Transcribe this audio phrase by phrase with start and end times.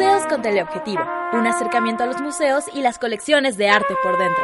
[0.00, 1.02] Museos con teleobjetivo.
[1.34, 4.42] Un acercamiento a los museos y las colecciones de arte por dentro.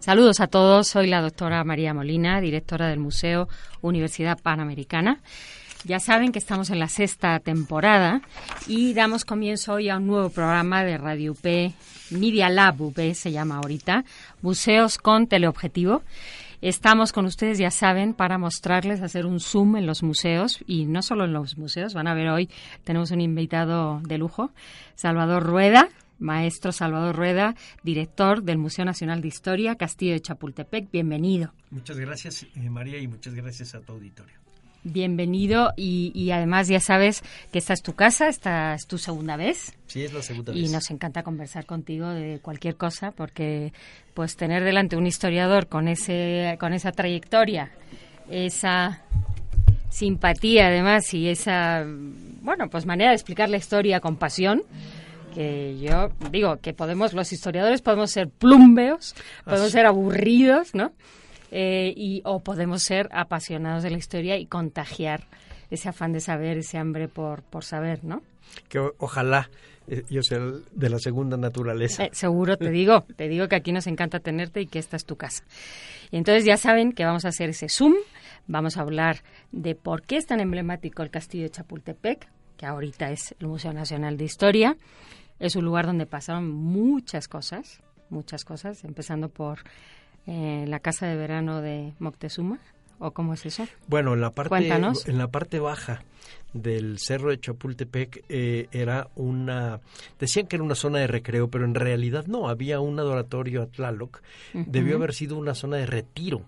[0.00, 3.48] Saludos a todos, soy la doctora María Molina, directora del Museo
[3.80, 5.22] Universidad Panamericana.
[5.84, 8.20] Ya saben que estamos en la sexta temporada
[8.66, 11.72] y damos comienzo hoy a un nuevo programa de Radio UP,
[12.10, 14.04] Media Lab UP se llama ahorita,
[14.42, 16.02] Museos con Teleobjetivo.
[16.62, 21.02] Estamos con ustedes, ya saben, para mostrarles, hacer un zoom en los museos y no
[21.02, 22.48] solo en los museos, van a ver hoy,
[22.84, 24.52] tenemos un invitado de lujo,
[24.94, 25.88] Salvador Rueda,
[26.20, 30.88] maestro Salvador Rueda, director del Museo Nacional de Historia, Castillo de Chapultepec.
[30.92, 31.52] Bienvenido.
[31.70, 34.36] Muchas gracias, eh, María, y muchas gracias a tu auditorio.
[34.84, 39.74] Bienvenido y, además ya sabes que esta es tu casa, esta es tu segunda vez.
[39.86, 40.70] Sí, es la segunda y vez.
[40.70, 43.72] Y nos encanta conversar contigo de cualquier cosa porque
[44.14, 47.70] pues tener delante un historiador con ese con esa trayectoria,
[48.28, 49.02] esa
[49.88, 51.86] simpatía además y esa
[52.40, 54.62] bueno, pues manera de explicar la historia con pasión
[55.32, 59.14] que yo digo que podemos, los historiadores podemos ser plumbeos,
[59.44, 60.92] podemos ser aburridos, ¿no?
[61.54, 65.24] Eh, y, o podemos ser apasionados de la historia y contagiar
[65.70, 68.22] ese afán de saber, ese hambre por, por saber, ¿no?
[68.70, 69.50] Que ojalá
[69.86, 72.04] eh, yo sea de la segunda naturaleza.
[72.04, 75.04] Eh, seguro, te digo, te digo que aquí nos encanta tenerte y que esta es
[75.04, 75.44] tu casa.
[76.10, 77.96] Y entonces ya saben que vamos a hacer ese Zoom,
[78.46, 83.10] vamos a hablar de por qué es tan emblemático el castillo de Chapultepec, que ahorita
[83.10, 84.78] es el Museo Nacional de Historia,
[85.38, 89.58] es un lugar donde pasaron muchas cosas, muchas cosas, empezando por
[90.26, 92.58] eh, la casa de verano de Moctezuma.
[92.98, 93.66] ¿O cómo es eso?
[93.88, 94.68] Bueno, en la parte,
[95.06, 96.04] en la parte baja
[96.52, 99.80] del cerro de Chapultepec eh, era una...
[100.20, 103.66] Decían que era una zona de recreo, pero en realidad no, había un adoratorio a
[103.66, 104.22] Tlaloc.
[104.52, 106.42] Debió haber sido una zona de retiro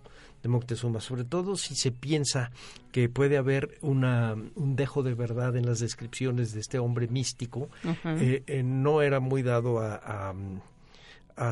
[0.45, 2.51] de Moctezuma, sobre todo si se piensa
[2.93, 7.71] que puede haber una, un dejo de verdad en las descripciones de este hombre místico,
[8.05, 10.34] eh, eh, no era muy dado a, a,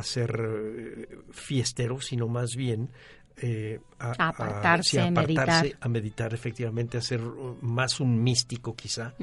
[0.03, 2.91] ser eh, fiestero, sino más bien
[3.99, 5.67] a, apartarse, a, meditar.
[5.81, 7.21] a meditar, efectivamente, a ser
[7.61, 9.15] más un místico quizá.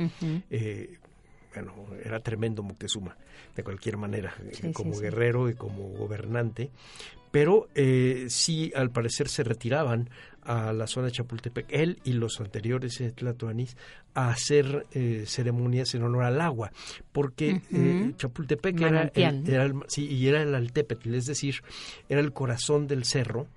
[1.53, 3.15] bueno, era tremendo Moctezuma,
[3.55, 4.33] de cualquier manera,
[4.73, 6.69] como guerrero y como gobernante,
[7.31, 10.09] pero eh, sí al parecer se retiraban
[10.43, 13.75] a la zona de Chapultepec, él y los anteriores Tlatoanis,
[14.13, 16.71] a hacer eh, ceremonias en honor al agua,
[17.11, 21.55] porque eh, Chapultepec era el, sí, y era el Altépetl, es decir,
[22.07, 23.47] era el corazón del cerro,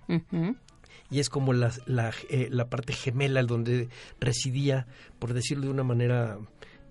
[1.11, 2.13] y es como la, la,
[2.51, 3.89] la parte gemela donde
[4.21, 4.87] residía,
[5.19, 6.39] por decirlo de una manera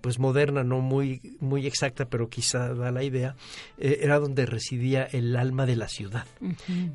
[0.02, 3.36] pues moderna, no muy, muy exacta, pero quizá da la idea,
[3.78, 6.26] eh, era donde residía el alma de la ciudad.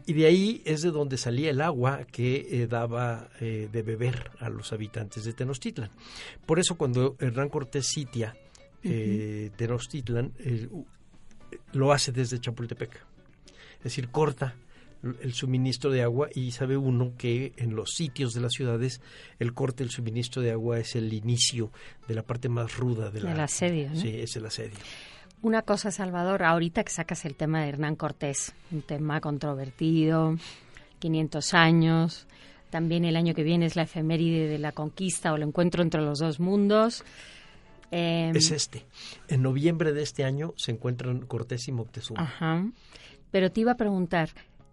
[0.05, 4.31] Y de ahí es de donde salía el agua que eh, daba eh, de beber
[4.39, 5.89] a los habitantes de Tenochtitlan.
[6.45, 8.35] Por eso cuando Hernán Cortés sitia
[8.83, 10.33] Tenochtitlan,
[11.73, 12.93] lo hace desde Chapultepec.
[13.77, 14.55] Es decir, corta
[15.03, 19.01] el suministro de agua y sabe uno que en los sitios de las ciudades
[19.39, 21.71] el corte del suministro de agua es el inicio
[22.07, 23.95] de la parte más ruda de la, del asedio.
[23.95, 24.77] Sí, es el asedio.
[25.41, 30.35] Una cosa, Salvador, ahorita que sacas el tema de Hernán Cortés, un tema controvertido,
[30.99, 32.27] 500 años,
[32.69, 36.01] también el año que viene es la efeméride de la conquista o el encuentro entre
[36.01, 37.03] los dos mundos.
[37.91, 38.85] Em, es este.
[39.27, 42.21] En noviembre de este año se encuentran Cortés y Moctezuma.
[42.21, 42.65] Ajá.
[43.31, 44.29] Pero te iba a preguntar,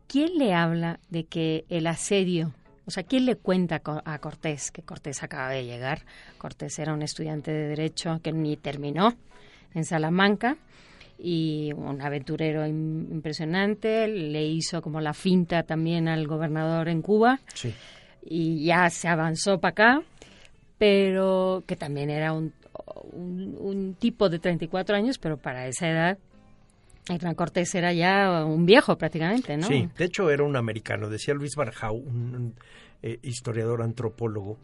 [0.06, 2.52] ¿quién le habla de que el asedio,
[2.86, 6.02] o sea, quién le cuenta a Cortés que Cortés acaba de llegar?
[6.38, 9.14] Cortés era un estudiante de derecho que ni terminó
[9.74, 10.56] en Salamanca
[11.18, 17.40] y un aventurero impresionante, le hizo como la finta también al gobernador en Cuba
[18.24, 20.02] y ya se avanzó para acá,
[20.78, 22.52] pero que también era un,
[23.12, 26.18] un, tipo de 34 años, pero para esa edad
[27.08, 29.66] Hernán Cortés era ya un viejo prácticamente, ¿no?
[29.66, 32.54] Sí, de hecho era un americano, decía Luis Barjau, un,
[33.02, 34.58] eh, historiador antropólogo,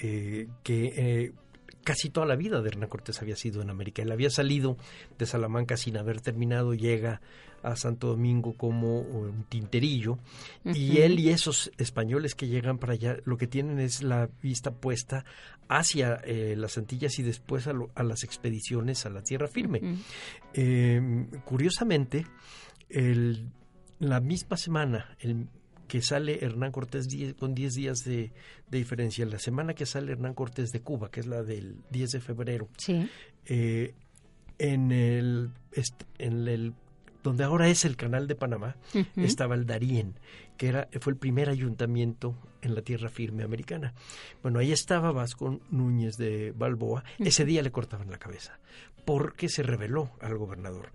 [0.00, 1.32] eh, que eh,
[1.82, 4.02] casi toda la vida de Hernán Cortés había sido en América.
[4.02, 4.76] Él había salido
[5.18, 7.20] de Salamanca sin haber terminado, llega
[7.62, 10.18] a Santo Domingo como un tinterillo
[10.64, 14.70] y él y esos españoles que llegan para allá lo que tienen es la vista
[14.70, 15.24] puesta
[15.68, 19.80] hacia eh, las Antillas y después a, las expediciones a la tierra firme.
[20.52, 22.26] Em, curiosamente,
[22.88, 23.48] el,
[24.00, 25.46] la misma semana, el
[25.86, 27.08] que sale Hernán Cortés
[27.38, 28.32] con 10 días de,
[28.70, 29.26] diferencia.
[29.26, 32.68] La semana que sale Hernán Cortés de Cuba, que es la del 10 de febrero,
[33.46, 33.94] eh,
[34.58, 35.50] en, el,
[36.18, 36.74] en el
[37.22, 38.76] donde ahora es el canal de Panamá,
[39.16, 40.14] estaba el Darién,
[40.56, 43.94] que era, fue el primer ayuntamiento en la tierra firme americana.
[44.42, 47.04] Bueno, ahí estaba Vasco Núñez de Balboa.
[47.18, 48.58] Ese día le cortaban la cabeza
[49.04, 50.92] porque se rebeló al gobernador.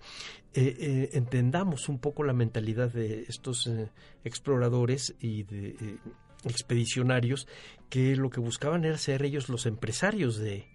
[0.53, 3.89] Eh, eh, entendamos un poco la mentalidad de estos eh,
[4.23, 5.99] exploradores y de
[6.45, 7.47] expedicionarios
[7.89, 10.67] que lo que buscaban era ser ellos los empresarios de,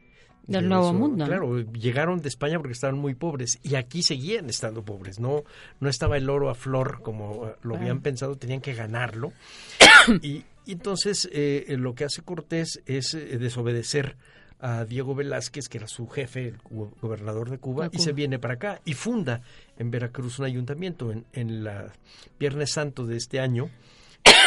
[0.47, 1.25] del nuevo mundo.
[1.27, 5.21] Claro, llegaron de España porque estaban muy pobres y aquí seguían estando pobres.
[5.21, 5.45] No,
[5.81, 9.33] no estaba el oro a flor como eh, lo habían pensado, tenían que ganarlo.
[10.23, 14.17] y, entonces eh, lo que hace Cortés es eh, desobedecer
[14.61, 16.59] a Diego Velázquez, que era su jefe, el
[17.01, 19.41] gobernador de Cuba, y se viene para acá y funda
[19.79, 21.93] en Veracruz un ayuntamiento en, en la
[22.39, 23.71] Viernes Santo de este año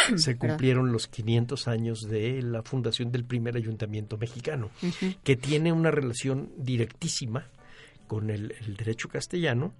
[0.16, 4.70] se cumplieron los 500 años de la fundación del primer ayuntamiento mexicano,
[5.22, 7.48] que tiene una relación directísima
[8.06, 9.72] con el, derecho castellano,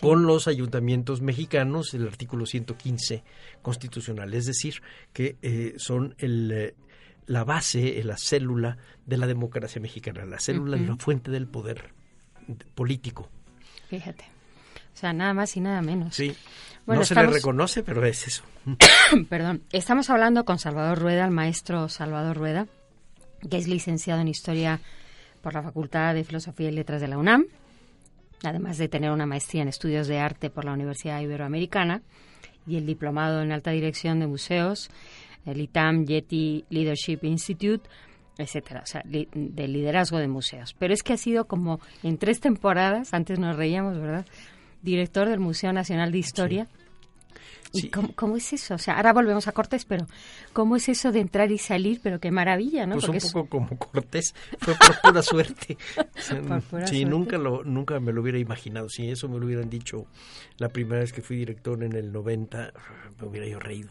[0.00, 3.24] con los ayuntamientos mexicanos, el artículo 115
[3.62, 4.82] constitucional, es decir,
[5.12, 6.74] que eh, son el, eh,
[7.26, 11.92] la base, la célula de la democracia mexicana, la célula de la fuente del poder
[12.74, 13.28] político.
[13.88, 14.37] Fíjate.
[14.98, 16.16] O sea, nada más y nada menos.
[16.16, 16.34] Sí.
[16.84, 18.42] no se le reconoce, pero es eso.
[19.28, 19.62] Perdón.
[19.70, 22.66] Estamos hablando con Salvador Rueda, el maestro Salvador Rueda,
[23.48, 24.80] que es licenciado en Historia
[25.40, 27.46] por la Facultad de Filosofía y Letras de la UNAM,
[28.42, 32.02] además de tener una maestría en Estudios de Arte por la Universidad Iberoamericana
[32.66, 34.90] y el diplomado en Alta Dirección de Museos,
[35.46, 37.88] el ITAM Yeti Leadership Institute,
[38.36, 40.74] etcétera, o sea, de liderazgo de museos.
[40.76, 44.26] Pero es que ha sido como en tres temporadas, antes nos reíamos, ¿verdad?
[44.82, 46.68] Director del Museo Nacional de Historia.
[47.72, 48.74] ¿Y cómo, es eso?
[48.74, 50.06] O sea, ahora volvemos a Cortés, pero
[50.52, 52.00] ¿cómo es eso de entrar y salir?
[52.02, 52.96] Pero qué maravilla, ¿no?
[52.96, 55.76] Pues un poco como Cortés, fue por pura suerte.
[56.86, 58.88] sí, nunca lo nunca me lo hubiera imaginado.
[58.88, 60.06] Si eso me lo hubieran dicho
[60.56, 62.72] la primera vez que fui director en el 90,
[63.20, 63.90] me hubiera yo reído.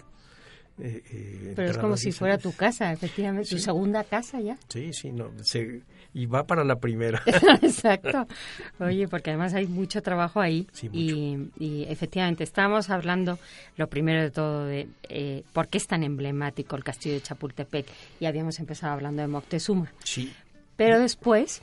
[0.79, 4.57] Eh, eh, pero es como si fuera tu casa, efectivamente, tu segunda casa ya.
[4.69, 5.81] Sí, sí, no, se,
[6.17, 7.21] y va para la primera.
[7.61, 8.27] Exacto.
[8.79, 13.37] Oye, porque además hay mucho trabajo ahí y, efectivamente estamos hablando,
[13.75, 17.85] lo primero de todo, de eh, por qué es tan emblemático el castillo de Chapultepec
[18.19, 19.93] y habíamos empezado hablando de Moctezuma.
[20.03, 20.33] Sí.
[20.75, 21.61] Pero después...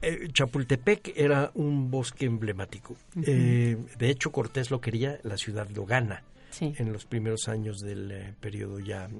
[0.00, 2.94] Eh, Chapultepec era un bosque emblemático.
[3.20, 6.22] Eh, de hecho, Cortés lo quería, la ciudad lo gana.
[6.60, 9.10] en los primeros años del periodo ya,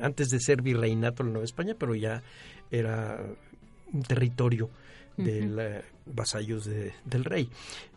[0.00, 2.22] antes de ser virreinato de la Nueva España, pero ya
[2.70, 3.18] era
[4.06, 4.70] territorio
[5.16, 5.82] de los
[6.14, 7.48] vasallos del rey.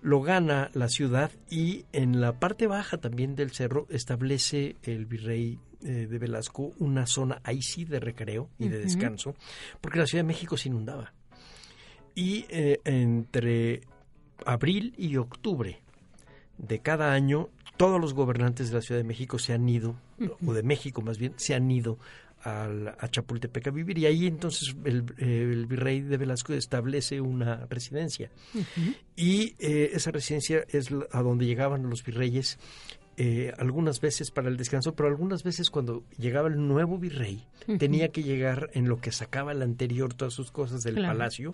[0.01, 5.59] Lo gana la ciudad y en la parte baja también del cerro establece el virrey
[5.81, 9.35] eh, de Velasco una zona ahí sí de recreo y de descanso,
[9.79, 11.13] porque la Ciudad de México se inundaba.
[12.15, 13.81] Y eh, entre
[14.45, 15.81] abril y octubre
[16.57, 19.95] de cada año, todos los gobernantes de la Ciudad de México se han ido,
[20.45, 21.97] o de México más bien, se han ido
[22.43, 23.97] a Chapultepec a vivir.
[23.97, 28.31] Y ahí entonces el, virrey de Velasco establece una residencia.
[29.15, 32.57] Y eh, esa residencia es a donde llegaban los virreyes
[33.21, 37.45] eh, algunas veces para el descanso, pero algunas veces cuando llegaba el nuevo virrey
[37.77, 41.53] tenía que llegar en lo que sacaba el anterior todas sus cosas del palacio,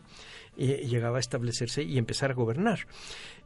[0.58, 2.82] eh, llegaba a establecerse y empezar a gobernar.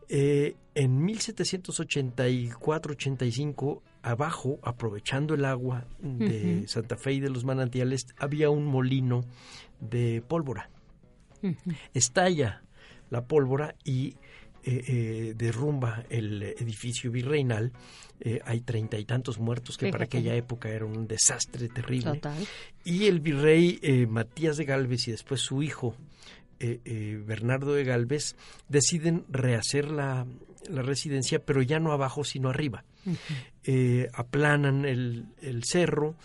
[0.09, 8.49] Eh, en 1784-85, abajo, aprovechando el agua de Santa Fe y de los manantiales, había
[8.49, 9.23] un molino
[9.79, 10.69] de pólvora.
[11.93, 12.63] Estalla
[13.09, 14.17] la pólvora y
[14.63, 17.71] eh, eh, derrumba el edificio virreinal.
[18.45, 22.19] hay treinta y tantos muertos que para aquella época era un desastre terrible.
[22.83, 25.95] Y el virrey Matías de Galvez y después su hijo
[26.59, 28.35] Bernardo de Galvez,
[28.67, 30.25] deciden rehacer la,
[30.67, 32.83] residencia, pero ya no abajo, sino arriba.
[34.13, 36.15] aplanan el, el cerro,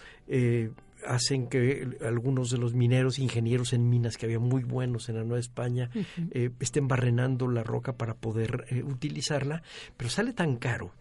[1.07, 5.25] hacen que algunos de los mineros, ingenieros en minas que había muy buenos en la
[5.25, 5.91] Nueva España,
[6.31, 9.63] eh, estén barrenando la roca para poder eh, utilizarla,
[9.97, 10.93] pero sale tan caro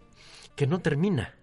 [0.56, 1.36] que no termina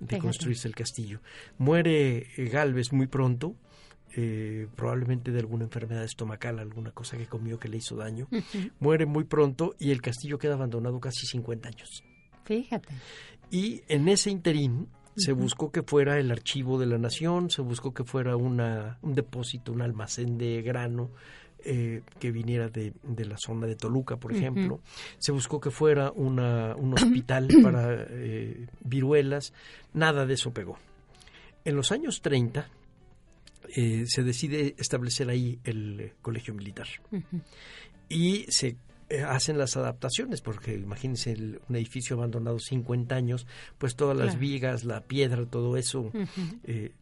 [0.00, 1.20] de construirse el castillo.
[1.58, 3.54] Muere eh, Galvez muy pronto,
[4.76, 8.28] probablemente de alguna enfermedad estomacal, alguna cosa que comió que le hizo daño.
[8.80, 12.02] Muere muy pronto y el castillo queda abandonado casi 50 años.
[12.44, 12.94] Fíjate.
[13.50, 17.94] Y en ese interín se buscó que fuera el archivo de la nación, se buscó
[17.94, 21.10] que fuera una, un depósito, un almacén de grano
[21.64, 24.80] eh, que viniera de, de, la zona de Toluca, por ejemplo.
[25.18, 29.52] Se buscó que fuera una, un hospital para eh, viruelas.
[29.94, 30.78] Nada de eso pegó.
[31.64, 32.68] En los años 30
[33.74, 36.86] eh, se decide establecer ahí el colegio militar.
[38.08, 38.76] Y se eh,
[39.26, 41.34] hacen las adaptaciones, porque imagínense
[41.68, 43.46] un edificio abandonado 50 años,
[43.78, 46.10] pues todas las vigas, la piedra, todo eso
[46.64, 46.92] eh,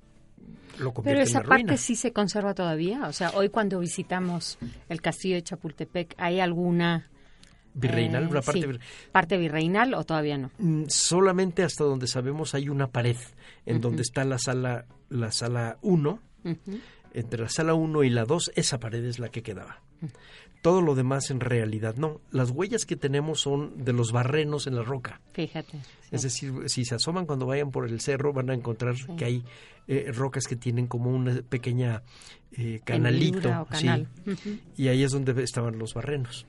[0.78, 3.06] lo convierte Pero esa en parte sí se conserva todavía.
[3.08, 4.58] O sea, hoy cuando visitamos
[4.88, 7.08] el castillo de Chapultepec, ¿hay alguna
[7.74, 8.78] virreinal, una parte, sí,
[9.10, 10.50] parte virreinal o todavía no?
[10.58, 13.16] Mm, solamente hasta donde sabemos hay una pared
[13.66, 16.20] en donde está la sala la sala 1.
[17.14, 19.80] Entre la sala 1 y la 2, esa pared es la que quedaba.
[20.64, 22.22] Todo lo demás en realidad no.
[22.30, 25.20] Las huellas que tenemos son de los barrenos en la roca.
[25.34, 25.78] Fíjate.
[26.10, 29.44] Es decir, si se asoman cuando vayan por el cerro van a encontrar que hay
[29.88, 32.02] eh, rocas que tienen como una pequeña
[32.52, 33.66] eh, canalito.
[33.68, 34.08] canal.
[34.74, 36.46] Y ahí es donde estaban los barrenos.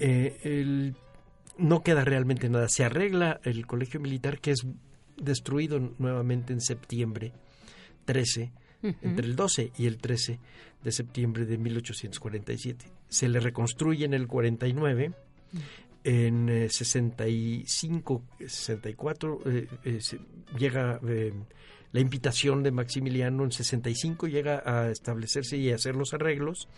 [0.00, 0.92] Eh,
[1.56, 2.68] no queda realmente nada.
[2.68, 4.66] Se arregla el colegio militar que es
[5.16, 7.32] destruido nuevamente en septiembre
[8.04, 8.52] 13
[8.82, 10.38] entre el 12 y el 13
[10.82, 12.86] de septiembre de 1847.
[13.08, 15.12] Se le reconstruye en el 49.
[16.04, 20.00] En 65, eh, 64 eh, eh,
[20.56, 21.00] llega
[21.92, 23.42] la invitación de Maximiliano.
[23.44, 26.68] En 65 llega a establecerse y a hacer los arreglos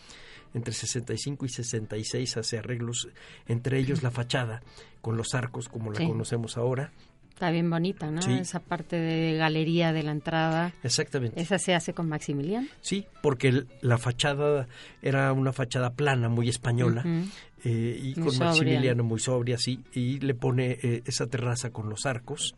[0.55, 3.09] entre 65 y 66 hace arreglos,
[3.47, 4.63] entre ellos la fachada,
[5.01, 6.93] con los arcos como la conocemos ahora,
[7.39, 8.21] Está bien bonita, ¿no?
[8.21, 10.75] Esa parte de galería de la entrada.
[10.83, 11.41] Exactamente.
[11.41, 12.67] ¿Esa se hace con Maximiliano?
[12.81, 14.67] Sí, porque la fachada
[15.03, 17.05] era una fachada plana, muy española,
[17.63, 22.07] eh, y con Maximiliano muy sobria, sí, y le pone eh, esa terraza con los
[22.07, 22.57] arcos.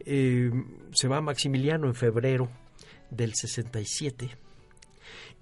[0.00, 0.50] Eh,
[0.92, 2.50] se va Maximiliano en febrero
[3.10, 4.36] del 67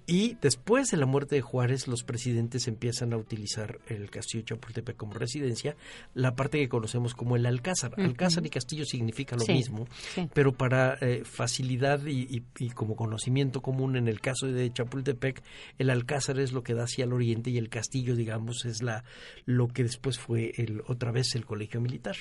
[0.09, 4.45] y después de la muerte de Juárez, los presidentes empiezan a utilizar el castillo de
[4.47, 5.75] Chapultepec como residencia,
[6.15, 7.93] la parte que conocemos como el Alcázar.
[7.95, 9.87] Alcázar y castillo significa lo mismo,
[10.33, 12.41] pero para eh, facilidad y,
[12.73, 15.43] como conocimiento común en el caso de Chapultepec,
[15.77, 19.03] el Alcázar es lo que da hacia el oriente y el castillo, digamos, es la
[19.45, 22.15] lo que después fue el, otra vez el colegio militar.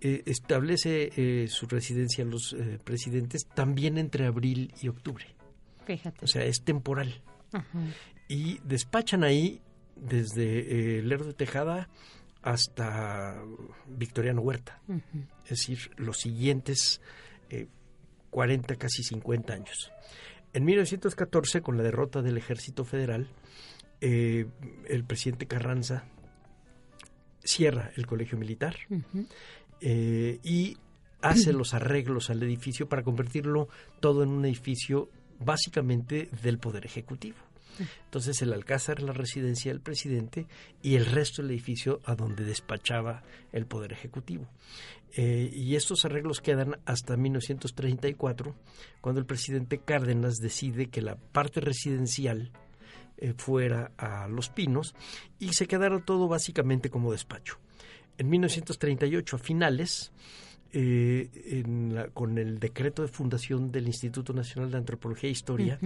[0.00, 5.33] Eh, establece eh, su residencia los presidentes también entre abril y octubre.
[6.22, 7.22] O sea, es temporal.
[8.28, 9.60] Y despachan ahí
[9.96, 11.88] desde eh, Lerdo de Tejada
[12.42, 13.42] hasta
[13.86, 14.80] Victoriano Huerta.
[15.44, 17.00] Es decir, los siguientes
[18.30, 19.92] 40, eh, casi 50 años.
[20.52, 23.28] En 1914, con la derrota del ejército federal,
[24.00, 24.46] eh,
[24.86, 26.04] el presidente Carranza
[27.42, 28.76] cierra el colegio militar
[29.80, 30.78] y
[31.20, 33.68] hace los arreglos al edificio para convertirlo
[34.00, 37.36] todo en un edificio básicamente del Poder Ejecutivo.
[38.04, 40.46] Entonces el Alcázar la residencia del presidente
[40.82, 43.22] y el resto del edificio a donde despachaba
[43.52, 44.48] el Poder Ejecutivo.
[45.16, 48.54] Eh, y estos arreglos quedan hasta 1934,
[49.00, 52.50] cuando el presidente Cárdenas decide que la parte residencial
[53.16, 54.94] eh, fuera a Los Pinos
[55.38, 57.58] y se quedara todo básicamente como despacho.
[58.18, 60.12] En 1938, a finales,
[60.76, 61.62] eh,
[62.12, 65.78] con el decreto de fundación del Instituto Nacional de Antropología e Historia,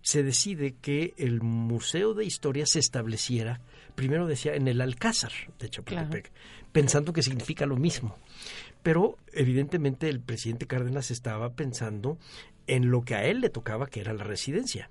[0.00, 3.60] se decide que el Museo de Historia se estableciera,
[3.94, 5.30] primero decía, en el Alcázar
[5.60, 6.32] de Chapultepec,
[6.72, 8.16] pensando que significa lo mismo.
[8.82, 12.18] Pero evidentemente el presidente Cárdenas estaba pensando
[12.66, 14.88] en lo que a él le tocaba, que era la residencia.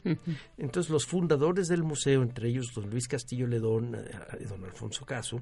[0.57, 3.95] Entonces los fundadores del museo, entre ellos don Luis Castillo Ledón
[4.39, 5.41] y eh, don Alfonso Caso,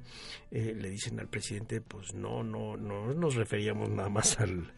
[0.51, 4.71] eh, le dicen al presidente, pues no, no, no nos referíamos nada más al,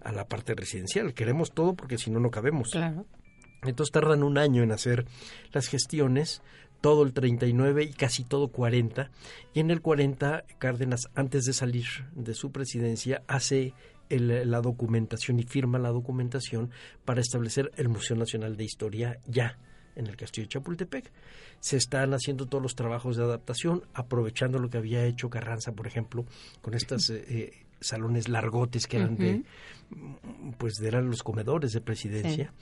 [0.00, 2.70] a la parte residencial, queremos todo porque si no, no cabemos.
[3.62, 5.06] Entonces tardan un año en hacer
[5.52, 6.42] las gestiones,
[6.82, 9.10] todo el 39 y casi todo 40.
[9.54, 13.72] Y en el 40, Cárdenas, antes de salir de su presidencia, hace
[14.10, 16.70] la documentación y firma la documentación
[17.06, 19.56] para establecer el Museo Nacional de Historia ya
[19.94, 21.10] en el castillo de Chapultepec.
[21.60, 25.86] Se están haciendo todos los trabajos de adaptación, aprovechando lo que había hecho Carranza, por
[25.86, 26.26] ejemplo,
[26.60, 29.42] con estas eh, eh, salones largotes que eran de
[30.56, 32.52] pues eran los comedores de presidencia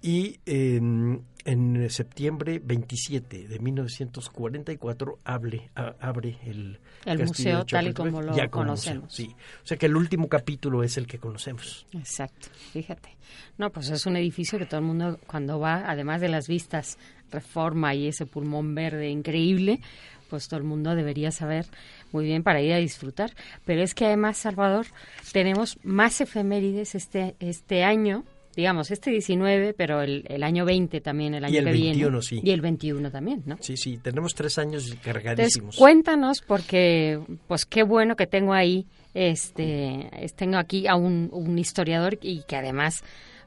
[0.00, 8.34] y en septiembre 27 de 1944 abre, abre el, el museo tal y como lo
[8.50, 9.12] conocemos.
[9.12, 9.34] sí.
[9.62, 11.86] O sea que el último capítulo es el que conocemos.
[11.92, 13.16] Exacto, fíjate.
[13.58, 16.98] No, pues es un edificio que todo el mundo cuando va, además de las vistas,
[17.30, 19.80] reforma y ese pulmón verde increíble,
[20.28, 21.66] pues todo el mundo debería saber
[22.12, 23.32] muy bien para ir a disfrutar.
[23.64, 24.86] Pero es que además, Salvador,
[25.32, 31.34] tenemos más efemérides este, este año, digamos, este 19, pero el, el año 20 también,
[31.34, 32.22] el año y el que 21, viene.
[32.22, 32.40] Sí.
[32.42, 33.56] Y el 21 también, ¿no?
[33.60, 35.56] Sí, sí, tenemos tres años cargadísimos.
[35.56, 41.58] Entonces, cuéntanos, porque, pues qué bueno que tengo ahí, este, tengo aquí a un, un
[41.58, 43.02] historiador y que además,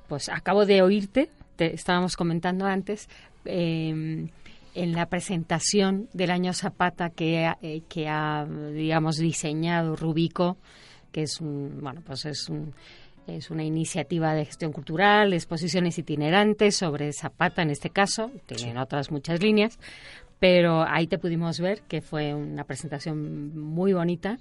[0.07, 3.07] pues acabo de oírte, te estábamos comentando antes,
[3.45, 4.27] eh,
[4.75, 10.57] en la presentación del año Zapata que, eh, que ha, digamos, diseñado Rubico,
[11.11, 12.73] que es un, bueno, pues es un,
[13.25, 19.11] es una iniciativa de gestión cultural, exposiciones itinerantes sobre Zapata en este caso, tienen otras
[19.11, 19.79] muchas líneas,
[20.39, 24.37] pero ahí te pudimos ver que fue una presentación muy bonita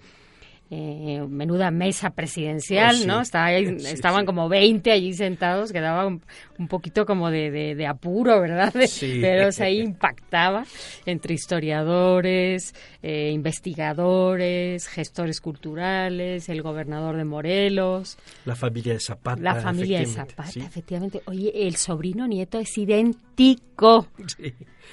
[0.71, 3.21] eh, menuda mesa presidencial, Oh, ¿no?
[3.21, 4.27] Estaba Sí, estaban sí.
[4.27, 6.23] como 20 allí sentados, que daba un,
[6.59, 8.73] un poquito como de, de- de apuro, ¿verdad?
[8.75, 8.89] De-.
[9.21, 10.65] Pero o ahí impactaba
[11.07, 19.41] entre historiadores, eh, investigadores, gestores culturales, el gobernador de Morelos, La familia de Zapata.
[19.43, 21.23] la familia de Zapata, efectivamente.
[21.27, 24.09] Oye, el sobrino nieto es idéntico.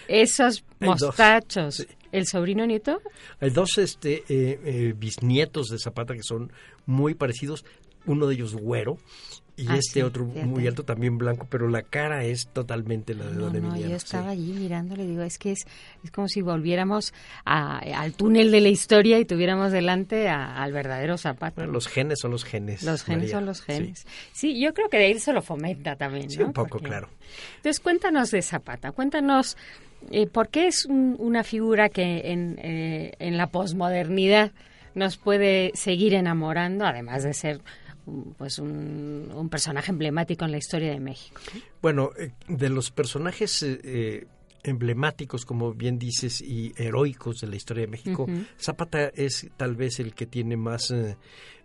[0.08, 1.88] Esos mostachos.
[2.12, 3.02] ¿El sobrino nieto?
[3.40, 6.52] Hay dos este, eh, eh, bisnietos de Zapata que son
[6.86, 7.66] muy parecidos.
[8.06, 8.98] Uno de ellos güero
[9.62, 10.46] y Ah, este sí, otro fíjate.
[10.46, 13.82] muy alto también blanco, pero la cara es totalmente la de No, don no, Emiliano.
[13.94, 14.06] yo sí.
[14.06, 15.66] estaba allí mirándole, digo, es que es,
[16.04, 17.14] es como si volviéramos
[17.46, 21.56] a- al túnel de la historia y tuviéramos delante a- al verdadero Zapata.
[21.58, 22.84] Bueno, los genes son los genes.
[22.84, 23.36] Los genes María.
[23.36, 23.64] son los Sí.
[23.68, 24.06] genes.
[24.34, 24.60] Sí.
[24.60, 26.48] yo creo que de ahí se lo fomenta también, Sí, ¿no?
[26.48, 27.10] un poco, Porque- claro.
[27.58, 29.58] Entonces, cuéntanos de Zapata, cuéntanos
[30.10, 34.52] eh, por qué es un- una figura que en, eh, en la posmodernidad
[34.96, 37.62] nos puede seguir enamorando, además de ser
[38.38, 41.40] pues un, un personaje emblemático en la historia de México.
[41.82, 44.26] Bueno, eh, de los personajes eh, eh,
[44.64, 48.28] emblemáticos, como bien dices, y heroicos de la historia de México.
[48.60, 51.18] Zapata es tal vez el que tiene más eh,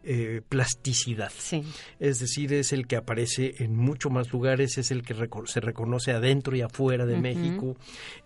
[0.02, 1.30] eh, plasticidad.
[1.36, 1.62] Sí.
[2.00, 5.60] Es decir, es el que aparece en mucho más lugares, es el que reco- se
[5.60, 7.16] reconoce adentro y afuera de.
[7.18, 7.76] México,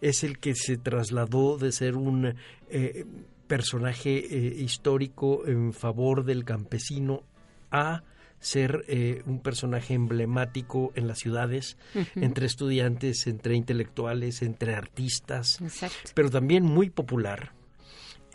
[0.00, 2.34] es el que se trasladó de ser un
[2.68, 3.04] eh,
[3.46, 7.24] personaje histórico en favor del campesino
[7.70, 8.02] a
[8.40, 11.76] ser eh, un personaje emblemático en las ciudades,
[12.16, 16.10] entre estudiantes, entre intelectuales, entre artistas, Exacto.
[16.14, 17.52] pero también muy popular.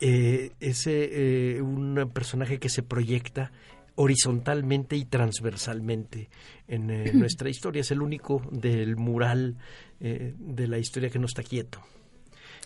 [0.00, 3.50] Eh, es eh, un personaje que se proyecta
[3.94, 6.28] horizontalmente y transversalmente
[6.68, 7.80] en eh, nuestra historia.
[7.80, 9.56] Es el único del mural
[9.98, 11.80] de la historia que no está quieto.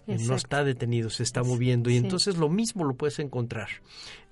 [0.06, 1.88] No está detenido, se está moviendo.
[1.90, 1.98] Y Sí.
[1.98, 3.68] entonces lo mismo lo puedes encontrar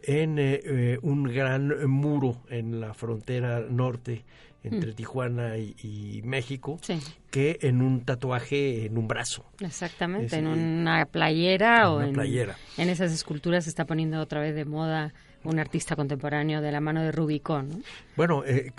[0.02, 4.24] en eh, eh, un gran muro en la frontera norte
[4.64, 6.98] entre Tijuana y, y México Sí.
[7.30, 9.44] que en un tatuaje en un brazo.
[9.60, 12.56] Exactamente, Es, en una playera en o una en, playera.
[12.76, 15.14] en esas esculturas se está poniendo otra vez de moda
[15.48, 17.68] un artista contemporáneo de la mano de Rubicón.
[17.68, 17.76] ¿no?
[18.16, 18.72] Bueno, eh,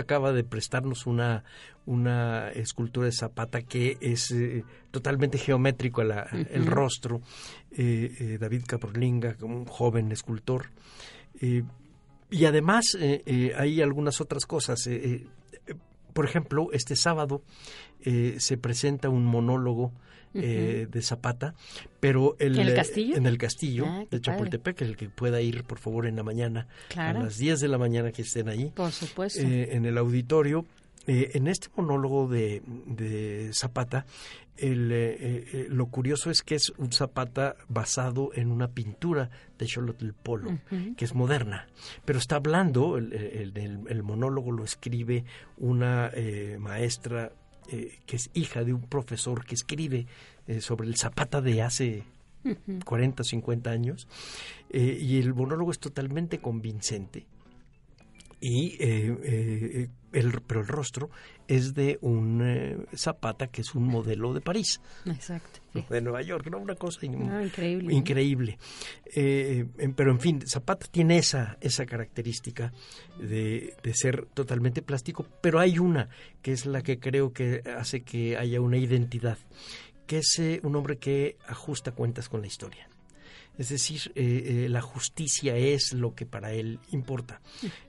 [0.00, 1.44] acaba de prestarnos una,
[1.86, 6.70] una escultura de Zapata que es eh, totalmente geométrico la- el Ujú.
[6.70, 7.20] rostro.
[7.72, 10.66] Eh, eh, David Camorlinga, un joven escultor.
[11.40, 11.62] Eh,
[12.30, 14.88] y además eh, hay algunas otras cosas.
[16.12, 17.42] por ejemplo, este sábado
[18.38, 19.92] se presenta un monólogo
[20.34, 21.54] eh, de Zapata,
[22.00, 23.16] pero el, ¿En el eh, castillo?
[23.16, 26.66] en el castillo Ah, de Chapultepec, el que pueda ir por favor en la mañana,
[26.88, 27.20] Claro.
[27.20, 29.40] a las 10 de la mañana que estén ahí, Por supuesto.
[29.40, 30.66] eh, en el auditorio.
[31.06, 34.06] Eh, en este monólogo de, de Zapata,
[34.56, 39.68] el, eh, eh, lo curioso es que es un Zapata basado en una pintura de
[39.68, 40.58] Xolotl Polo,
[40.96, 41.66] que es moderna,
[42.06, 45.26] pero está hablando, el, el- el- el monólogo lo escribe
[45.58, 47.32] una eh, maestra
[47.68, 50.06] eh, que es hija de un profesor que escribe
[50.46, 52.04] eh, sobre el Zapata de hace
[52.84, 54.06] 40, 50 años,
[54.70, 57.26] eh, y el monólogo es totalmente convincente.
[58.40, 58.76] Y
[60.14, 61.10] el, pero el rostro
[61.48, 64.80] es de un eh, Zapata que es un modelo de París.
[65.04, 65.60] Exacto.
[65.90, 66.58] De Nueva York, ¿no?
[66.58, 67.92] Una cosa ah, increíble.
[67.92, 68.58] increíble.
[69.14, 72.72] Eh, pero en fin, Zapata tiene esa, esa característica
[73.20, 76.08] de, de ser totalmente plástico, pero hay una
[76.42, 79.38] que es la que creo que hace que haya una identidad,
[80.06, 82.88] que es eh, un hombre que ajusta cuentas con la historia.
[83.58, 87.40] Es decir, eh, eh, la justicia es lo que para él importa.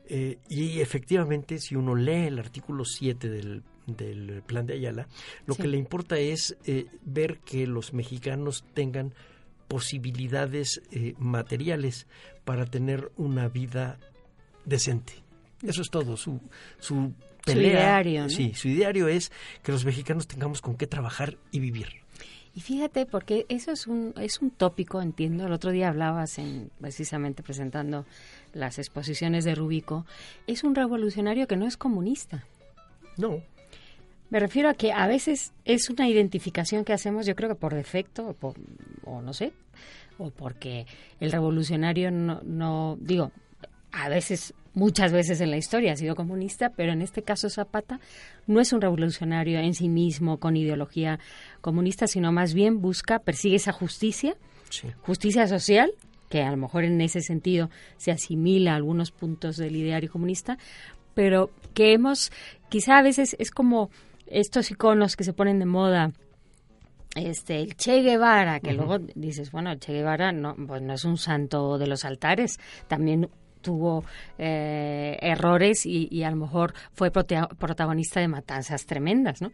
[0.08, 5.08] Eh, y efectivamente, si uno lee el artículo 7 del, del plan de Ayala,
[5.48, 6.56] lo que le importa es
[7.04, 9.14] ver que los mexicanos tengan
[9.68, 10.82] posibilidades
[11.18, 12.06] materiales
[12.44, 13.98] para tener una vida
[14.66, 15.14] decente.
[15.64, 16.16] Eso es todo.
[16.16, 16.40] Su,
[16.80, 19.32] su pelea, sí, su ideario es
[19.64, 22.05] que los mexicanos tengamos con qué trabajar y vivir.
[22.56, 25.46] Y fíjate, porque eso es un, es un tópico, entiendo.
[25.46, 28.06] El otro día hablabas en, precisamente presentando
[28.54, 30.06] las exposiciones de Rubico.
[30.48, 32.46] Es un revolucionario que no es comunista.
[33.18, 33.42] No.
[34.30, 37.74] Me refiero a que a veces es una identificación que hacemos, yo creo que por
[37.74, 38.54] defecto, o,
[39.04, 39.52] o no sé,
[40.18, 40.88] o porque
[41.20, 43.34] el revolucionario no, no, digo,
[43.92, 48.00] a veces muchas veces en la historia ha sido comunista, pero en este caso Zapata
[48.46, 51.20] no es un revolucionario en sí mismo con ideología
[51.62, 54.36] comunista, sino más bien busca, persigue esa justicia,
[55.02, 55.92] justicia social,
[56.30, 60.58] que a lo mejor en ese sentido se asimila a algunos puntos del ideario comunista,
[61.14, 62.32] pero que hemos,
[62.70, 63.90] quizá a veces es como
[64.28, 66.12] estos iconos que se ponen de moda,
[67.16, 71.06] este el Che Guevara, que luego dices, bueno, el Che Guevara no, pues no es
[71.06, 73.30] un santo de los altares, también
[73.66, 74.06] tuvo
[74.38, 79.52] eh, errores y, a lo mejor fue protagonista de matanzas tremendas, ¿no?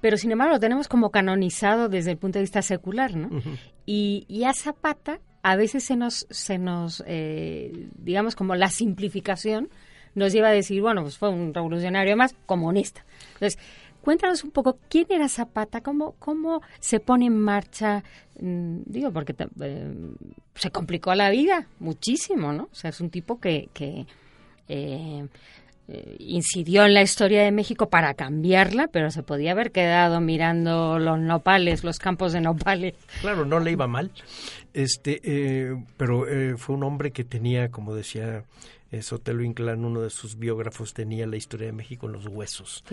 [0.00, 3.30] Pero sin embargo lo tenemos como canonizado desde el punto de vista secular, ¿no?
[3.86, 9.68] y, a Zapata a veces se nos, se nos eh, digamos, como la simplificación
[10.14, 13.04] nos lleva a decir, bueno, pues fue un revolucionario más comunista.
[13.34, 13.58] Entonces,
[14.08, 18.02] Cuéntanos un poco quién era Zapata, cómo, cómo se pone en marcha,
[18.40, 19.92] mm, digo, porque eh,
[20.54, 22.70] se complicó la vida muchísimo, ¿no?
[22.72, 24.06] O sea, es un tipo que, que
[24.66, 25.28] eh,
[25.88, 30.98] eh, incidió en la historia de México para cambiarla, pero se podía haber quedado mirando
[30.98, 32.94] los nopales, los campos de nopales.
[33.20, 34.10] Claro, no le iba mal,
[34.72, 35.20] este,
[35.98, 36.24] pero
[36.56, 38.42] fue un hombre que tenía, como decía eh,
[39.00, 42.84] Sotelo Inclán, uno de sus biógrafos, tenía la historia de México en los huesos.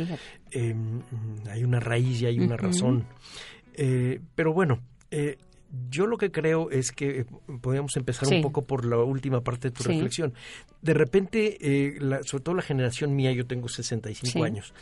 [0.51, 1.01] Em,
[1.49, 3.05] hay una raíz y hay una razón.
[3.73, 4.81] Eh, pero bueno,
[5.11, 5.37] eh,
[5.89, 7.25] yo lo que creo es que
[7.61, 10.33] podríamos empezar un poco por la última parte de tu reflexión.
[10.81, 14.73] De repente, sobre todo la generación mía, yo tengo 65 años,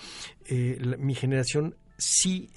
[1.00, 2.50] mi generación sí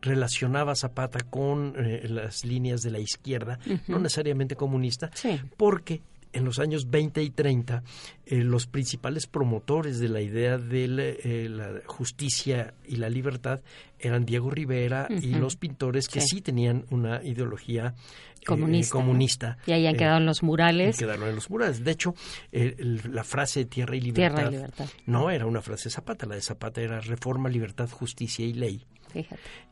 [0.00, 5.10] relacionaba Zapata con las líneas de la izquierda, no necesariamente comunista,
[5.56, 6.00] porque
[6.36, 7.82] en los años 20 y 30,
[8.26, 10.84] eh, los principales promotores de la idea de
[11.24, 13.60] eh, la, justicia y la libertad
[13.98, 17.94] eran Diego Rivera y los pintores que sí, tenían una ideología
[18.40, 19.56] eh, comunista.
[19.66, 20.98] Y ahí han quedado en los murales.
[20.98, 21.82] Quedaron en los murales.
[21.82, 22.14] De hecho,
[22.52, 26.26] la frase tierra y libertad, tierra y libertad no era una frase de Zapata.
[26.26, 28.84] La de Zapata era reforma, libertad, justicia y ley.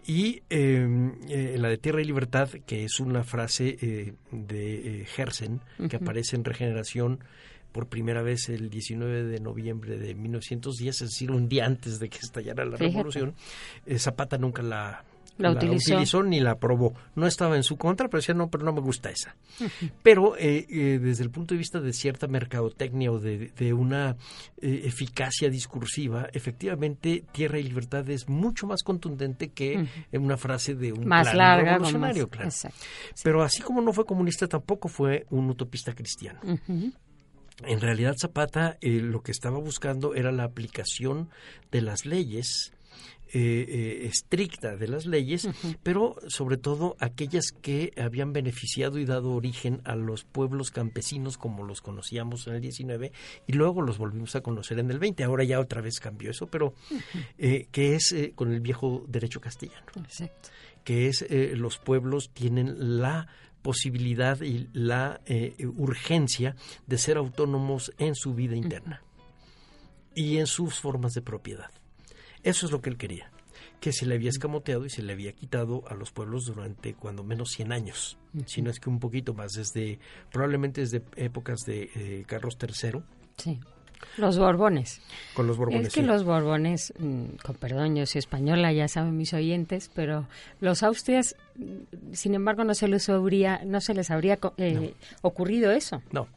[0.07, 5.07] Y em, eh, la de Tierra y Libertad, que es una frase eh, de eh,
[5.16, 7.20] Hersen, que aparece en Regeneración
[7.72, 12.09] por primera vez el 19 de noviembre de 1910, es decir, un día antes de
[12.09, 13.35] que estallara la revolución,
[13.98, 15.04] Zapata nunca la
[15.38, 16.22] la, utilizó.
[16.22, 16.94] ni la aprobó.
[17.14, 19.34] No estaba en su contra, pero decía, no, pero no me gusta esa.
[20.02, 24.16] Pero eh, eh, desde el punto de vista de cierta mercadotecnia o de, una
[24.60, 30.92] eh, eficacia discursiva, efectivamente Tierra y Libertad es mucho más contundente que una frase de
[30.92, 32.50] un más larga, revolucionario, claro.
[33.22, 36.40] Pero así como no fue comunista, tampoco fue un utopista cristiano.
[37.62, 41.30] En realidad Zapata lo que estaba buscando era la aplicación
[41.70, 42.73] de las leyes
[43.36, 45.48] eh, eh, estricta de las leyes,
[45.82, 51.64] pero sobre todo aquellas que habían beneficiado y dado origen a los pueblos campesinos como
[51.64, 53.10] los conocíamos en el 19
[53.48, 55.24] y luego los volvimos a conocer en el 20.
[55.24, 56.74] Ahora ya otra vez cambió eso, pero
[57.36, 59.86] eh, que es con el viejo derecho castellano.
[60.84, 61.26] Que es
[61.58, 63.26] los pueblos tienen la
[63.62, 65.20] posibilidad y la
[65.76, 66.54] urgencia
[66.86, 69.02] de ser autónomos en su vida interna
[70.14, 71.70] y en sus formas de propiedad.
[72.44, 73.30] Eso es lo que él quería,
[73.80, 77.24] que se le había escamoteado y se le había quitado a los pueblos durante cuando
[77.24, 79.98] menos 100 años, si no es que un poquito más, desde
[80.30, 83.02] probablemente desde épocas de eh, Carlos III.
[83.37, 83.59] Sí.
[84.18, 85.00] Los Borbones.
[85.35, 85.88] Con los Borbones.
[85.88, 90.26] Es que los Borbones, mm, con perdón, yo soy española, ya saben mis oyentes, pero
[90.61, 95.72] los Austrias, mm, sin embargo, no se les habría, no se les habría eh, ocurrido
[95.72, 96.02] eso.
[96.12, 96.28] No.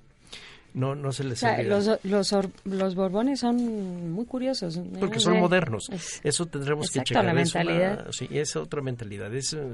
[0.73, 4.79] No, no se les los, los, los, Borbones son muy curiosos.
[4.99, 5.89] Porque son modernos.
[6.23, 7.25] eso tendremos que checar.
[7.25, 8.07] la mentalidad.
[8.11, 9.33] sí, es otra mentalidad.
[9.33, 9.67] Es, eh,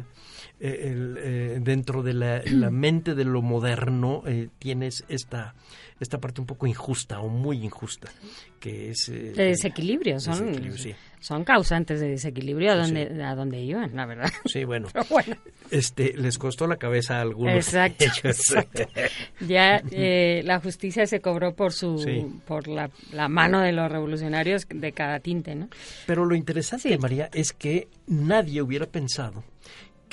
[0.59, 5.55] el, eh, dentro de la, la, mente de lo moderno eh, tienes esta
[6.03, 8.09] esta parte un poco injusta o muy injusta,
[8.59, 9.09] que es...
[9.09, 10.55] Eh, de desequilibrio, son,
[11.19, 14.29] son causantes de desequilibrio a donde, a donde iban, la verdad.
[14.45, 14.87] Sí, bueno,
[15.71, 17.55] Este, les costó la cabeza a algunos.
[17.73, 18.05] Exacto,
[19.47, 24.67] Ya eh, la justicia se cobró por su por la, la, mano de los revolucionarios
[24.69, 25.69] de cada tinte, ¿no?
[26.05, 29.43] Pero lo interesante, María, es que nadie hubiera pensado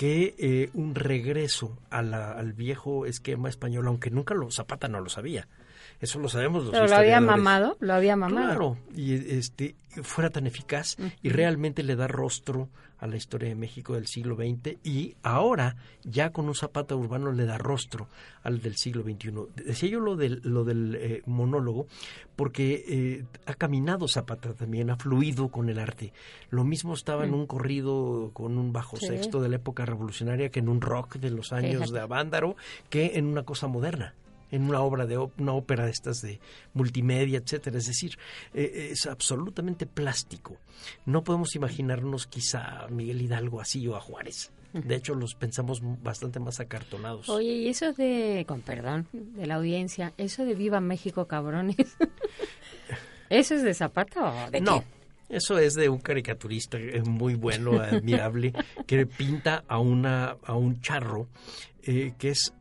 [0.00, 4.98] que eh, un regreso a la, al viejo esquema español, aunque nunca lo Zapata no
[5.00, 5.46] lo sabía,
[6.00, 8.46] eso lo sabemos los Pero lo había mamado, lo había mamado.
[8.46, 12.68] Claro, y este fuera tan eficaz y realmente le da rostro
[13.00, 17.32] a la historia de México del siglo XX y ahora ya con un Zapata urbano
[17.32, 18.08] le da rostro
[18.42, 19.32] al del siglo XXI.
[19.64, 21.86] Decía yo lo del, lo del eh, monólogo
[22.36, 26.12] porque eh, ha caminado Zapata también, ha fluido con el arte.
[26.50, 27.34] Lo mismo estaba en mm.
[27.34, 31.30] un corrido con un bajo sexto de la época revolucionaria que en un rock de
[31.30, 32.56] los años de Avándaro
[32.90, 34.14] que en una cosa moderna
[34.50, 36.40] en una obra de una ópera de estas de
[36.74, 37.78] multimedia, etcétera.
[37.78, 38.18] Es decir,
[38.54, 40.56] eh, es absolutamente plástico.
[41.06, 44.52] No podemos imaginarnos quizá a Miguel Hidalgo así o a Juárez.
[44.72, 47.28] De hecho, los pensamos bastante más acartonados.
[47.28, 51.76] Oye, y eso de, con perdón, de la audiencia, eso de Viva México, cabrones.
[53.30, 54.84] ¿Eso es de Zapata o de No.
[55.28, 58.52] Eso es de un caricaturista muy bueno, admirable,
[58.86, 61.28] que pinta a una a un charro
[61.82, 62.52] eh, que es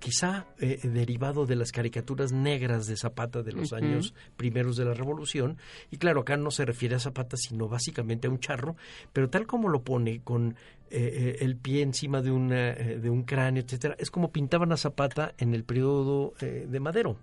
[0.00, 4.94] quizá eh, derivado de las caricaturas negras de Zapata de los años primeros de la
[4.94, 5.58] Revolución.
[5.90, 8.76] Y claro, acá no se refiere a Zapata, sino básicamente a un charro,
[9.12, 10.56] pero tal como lo pone con
[10.90, 14.76] eh, eh, el pie encima de, una, de un cráneo, etcétera, es como pintaban a
[14.76, 17.16] Zapata en el periodo de Madero.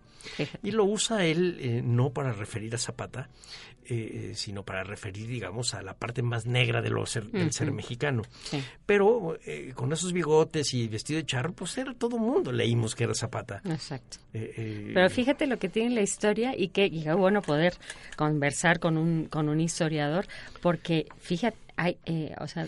[0.62, 3.30] Y lo usa él no para referir a Zapata,
[3.89, 7.71] eh, sino para referir, digamos, a la parte más negra de lo ser, del ser
[7.71, 8.23] mexicano.
[8.86, 13.06] Pero eh, con esos bigotes y vestido de charro, pues era todo mundo, leímos que
[13.06, 13.62] era Zapata.
[13.63, 14.17] Exacto.
[14.34, 17.75] Eh, Pero fíjate lo que tiene la historia y que y bueno poder
[18.17, 20.27] conversar con un, con un historiador,
[20.62, 21.97] porque fíjate, hay,
[22.41, 22.67] o sea,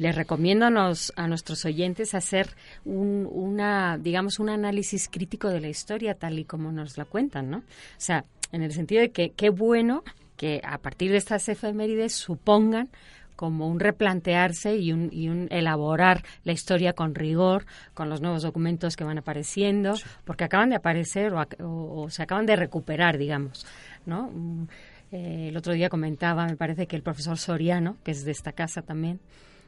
[0.00, 2.48] les recomiendo a, nos, a nuestros oyentes hacer
[2.86, 7.50] un, una, digamos, un análisis crítico de la historia tal y como nos la cuentan,
[7.50, 7.58] ¿no?
[7.58, 7.62] O
[7.98, 10.02] sea, en el sentido de que qué bueno
[10.38, 12.88] que a partir de estas efemérides supongan
[13.36, 18.42] como un replantearse y un, y un elaborar la historia con rigor, con los nuevos
[18.42, 23.66] documentos que van apareciendo, porque acaban de aparecer o, se acaban de recuperar, digamos,
[24.06, 24.30] ¿no?
[24.32, 24.66] Mm,
[25.12, 28.52] eh, el otro día comentaba, me parece que el profesor Soriano, que es de esta
[28.52, 29.20] casa también,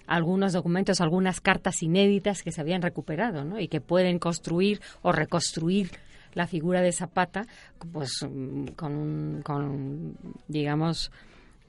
[0.07, 3.61] algunos documentos, algunas cartas inéditas que se habían recuperado, ¿no?
[3.61, 5.91] Y que pueden construir o reconstruir
[6.35, 7.47] la figura de Zapata,
[7.93, 10.17] pues mm, con, con
[10.49, 11.11] digamos,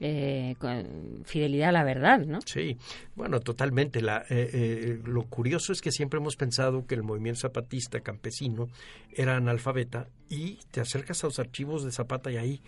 [0.00, 0.54] eh,
[1.24, 2.40] fidelidad a la verdad, ¿no?
[2.44, 2.76] Sí,
[3.14, 4.00] bueno, totalmente.
[4.00, 8.68] La, eh, eh, lo curioso es que siempre hemos pensado que el movimiento zapatista campesino
[9.12, 12.62] era analfabeta y te acercas a los archivos de Zapata y hay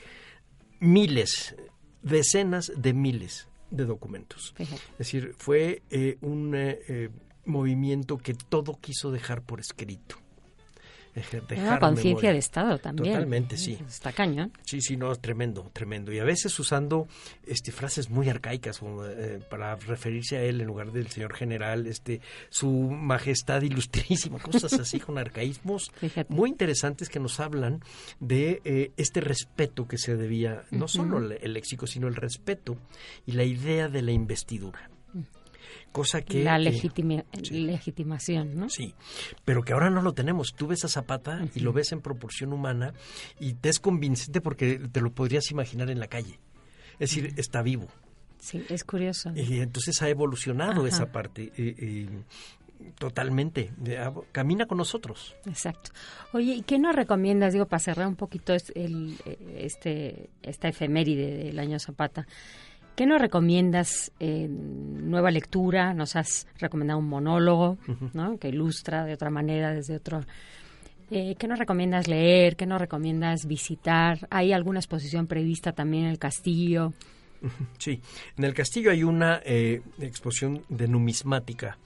[0.81, 1.57] miles,
[2.03, 4.55] decenas de miles de documentos.
[4.59, 5.83] Es decir, fue
[6.21, 6.57] un
[7.45, 10.17] movimiento que todo quiso dejar por escrito
[11.57, 13.15] una conciencia de Estado también.
[13.15, 13.79] Totalmente, sí.
[13.87, 14.53] Está cañón.
[14.63, 16.13] Sí, sí, no, tremendo, tremendo.
[16.13, 17.09] Y a veces usando
[17.47, 22.21] este frases muy arcaicas eh, para referirse a él en lugar del señor general, este
[22.49, 25.91] su majestad ilustrísima, cosas así con arcaísmos
[26.29, 27.83] muy interesantes que nos hablan
[28.21, 32.77] de eh, este respeto que se debía, no solo el léxico, sino el respeto
[33.27, 34.91] y la idea de la investidura
[35.97, 36.45] cosa que...
[36.45, 38.69] La legitimación, ¿no?
[38.69, 38.95] Sí,
[39.47, 40.53] pero que ahora no lo tenemos.
[40.55, 42.93] Tú ves a Zapata y lo ves en proporción humana
[43.41, 46.39] y te es convincente porque te lo podrías imaginar en la calle.
[46.99, 47.89] Es decir, está vivo.
[48.39, 49.33] Sí, es curioso.
[49.35, 51.51] Y entonces ha evolucionado esa parte.
[51.57, 52.09] Eh, eh,
[52.99, 53.73] totalmente.
[54.33, 55.35] Camina con nosotros.
[55.47, 55.93] Exacto.
[56.35, 59.17] Oye, ¿y qué nos recomiendas, digo, para cerrar un poquito el,
[59.57, 62.27] este, esta efeméride del año Zapata?
[62.97, 65.93] ¿Qué nos recomiendas en nueva lectura?
[65.93, 67.77] Nos has recomendado un monólogo,
[68.15, 68.39] ¿no?
[68.39, 70.25] Que ilustra de otra manera, desde otro...
[71.11, 72.57] Eh, ¿Qué nos recomiendas leer?
[72.57, 74.27] ¿Qué nos recomiendas visitar?
[74.31, 76.95] ¿Hay alguna exposición prevista también en el castillo?
[77.79, 78.01] Sí,
[78.39, 81.79] en el castillo hay una eh, exposición de numismática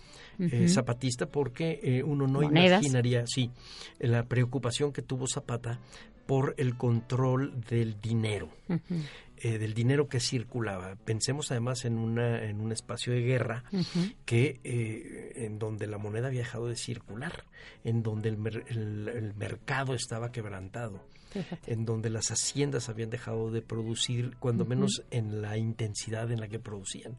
[0.68, 3.50] zapatista porque uno no imaginaría, sí,
[3.98, 5.78] la preocupación que tuvo Zapata
[6.30, 8.50] por el control del dinero.
[9.36, 10.94] Eh, del dinero que circulaba.
[11.04, 13.64] Pensemos además en, una, en un espacio de guerra
[14.24, 17.42] que eh, en donde la moneda había dejado de circular,
[17.82, 21.04] en donde el, mercado estaba quebrantado,
[21.66, 26.48] en donde las haciendas habían dejado de producir, cuando menos en la intensidad en la
[26.48, 27.16] que producían.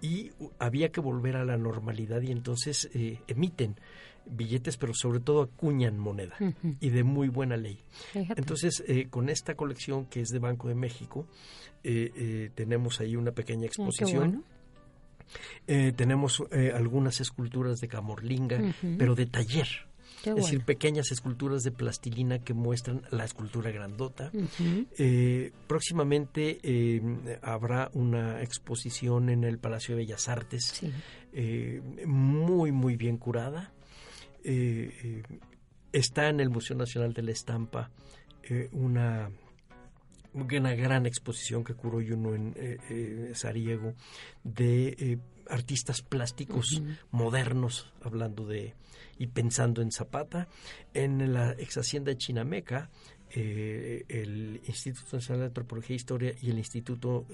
[0.00, 3.76] Y había que volver a la normalidad y entonces eh, emiten
[4.30, 6.36] billetes, pero sobre todo acuñan moneda
[6.80, 7.78] y de muy buena ley.
[8.14, 11.26] Entonces, eh, con esta colección que es de Banco de México,
[11.82, 14.44] eh, eh, tenemos ahí una pequeña exposición.
[15.66, 16.42] tenemos
[16.74, 19.87] algunas esculturas de Camorlinga, pero de taller.
[20.24, 24.30] Es decir, pequeñas esculturas de plastilina que muestran la escultura grandota.
[25.66, 26.60] próximamente
[27.42, 30.82] habrá una exposición en el Palacio de Bellas Artes,
[32.06, 33.72] muy, muy bien curada.
[34.44, 35.22] Eh, eh,
[35.92, 37.90] está en el Museo Nacional de la Estampa
[38.42, 39.30] eh, una,
[40.32, 43.94] una gran exposición que curó uno en Sariego
[44.44, 48.74] de artistas plásticos modernos, hablando de
[49.18, 50.48] y pensando en Zapata.
[50.94, 52.90] En la ex hacienda de Chinameca,
[53.30, 57.26] el Instituto Nacional de Antropología e Historia y el Instituto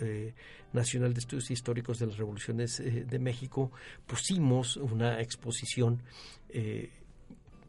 [0.72, 3.70] Nacional de Estudios Históricos de las Revoluciones de México
[4.06, 6.02] pusimos una exposición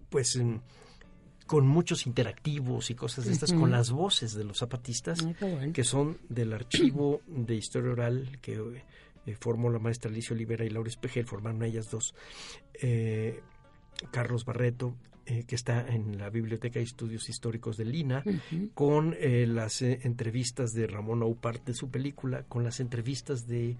[0.10, 0.40] pues
[1.46, 5.26] con muchos interactivos y cosas de estas, con las voces de los zapatistas,
[5.74, 8.84] que son del archivo de historia oral que
[9.26, 12.16] eh, formó la maestra Alicia Olivera y Laura Espejel, formaron ellas dos,
[12.74, 13.42] eh,
[14.12, 18.24] Carlos Barreto, eh, que está en la Biblioteca de Estudios Históricos de Lina,
[18.74, 23.78] con las entrevistas de Ramón Aupart de su película, con las entrevistas de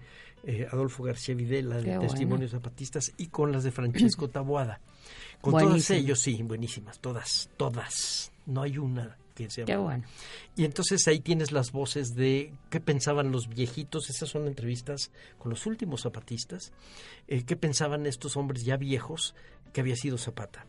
[0.72, 4.80] Adolfo García Videla de Testimonios Zapatistas y con las de Francesco Taboada.
[5.40, 8.32] Con todas ellos, sí, buenísimas, todas, todas.
[8.46, 9.64] No hay una que.
[9.64, 10.04] Qué bueno.
[10.56, 14.10] Y entonces ahí tienes las voces de qué pensaban los viejitos.
[14.10, 16.72] Esas son entrevistas con los últimos zapatistas.
[17.28, 19.34] Eh, qué pensaban estos hombres ya viejos
[19.72, 20.66] que había sido Zapata.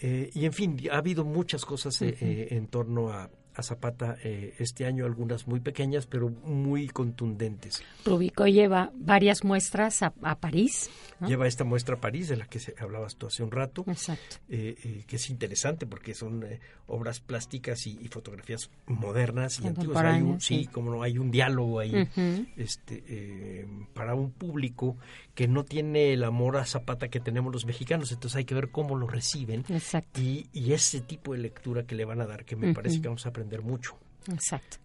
[0.00, 4.54] Eh, y en fin, ha habido muchas cosas eh, en torno a, a Zapata eh,
[4.58, 7.82] este año, algunas muy pequeñas, pero muy contundentes.
[8.04, 10.90] Rubico lleva varias muestras a, París.
[11.26, 13.84] Lleva esta muestra a París, de la que hablabas tú hace un rato.
[13.86, 14.36] Exacto.
[14.48, 16.44] Eh, eh, que es interesante porque son
[16.86, 20.04] obras plásticas y, fotografías modernas y antiguas.
[20.04, 22.08] Hay un, sí, como no, hay un diálogo ahí
[22.56, 24.96] este, para un público
[25.34, 28.70] que no tiene el amor a Zapata que tenemos los mexicanos, entonces hay que ver
[28.70, 29.64] cómo lo reciben.
[29.68, 30.20] Exacto.
[30.20, 33.08] Y, y ese tipo de lectura que le van a dar, que me parece que
[33.08, 33.96] vamos a aprender mucho.
[34.32, 34.78] Exacto.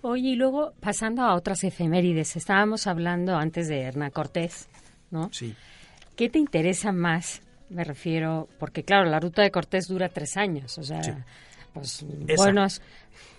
[0.00, 4.68] Oye, y luego pasando a otras efemérides, estábamos hablando antes de Hernán Cortés,
[5.10, 5.30] ¿no?
[5.32, 5.54] Sí.
[6.16, 7.42] ¿Qué te interesa más?
[7.68, 11.24] Me refiero, porque claro, la ruta de Cortés dura tres años, o sea,
[11.72, 12.04] pues
[12.36, 12.80] buenos.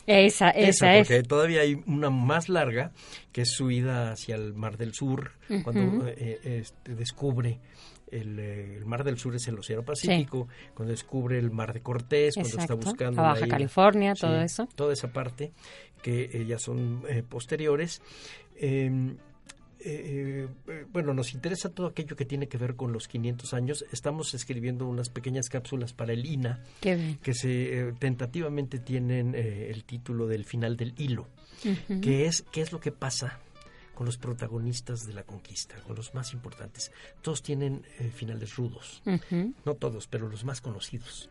[0.06, 1.08] Esa, esa, es.
[1.08, 2.92] Porque todavía hay una más larga,
[3.32, 7.60] que es su ida hacia el Mar del Sur, cuando eh, este, descubre
[8.12, 12.36] eh, el, Mar del Sur es el Océano Pacífico, cuando descubre el Mar de Cortés,
[12.36, 13.22] cuando está buscando...
[13.22, 14.68] Baja California, todo eso.
[14.76, 15.52] Toda esa parte,
[16.02, 18.02] que eh, ya son eh, posteriores.
[18.56, 19.18] Em,
[20.92, 23.86] bueno, nos interesa todo aquello que tiene que ver con los 500 años.
[23.94, 30.44] Estamos escribiendo unas pequeñas cápsulas para el INA que se tentativamente tienen el título del
[30.44, 31.30] final del hilo,
[32.02, 33.40] que es qué es lo que pasa
[34.00, 36.90] con los protagonistas de la conquista, con los más importantes.
[37.22, 39.04] Todos tienen eh, finales rudos,
[39.66, 41.30] no todos, pero los más conocidos.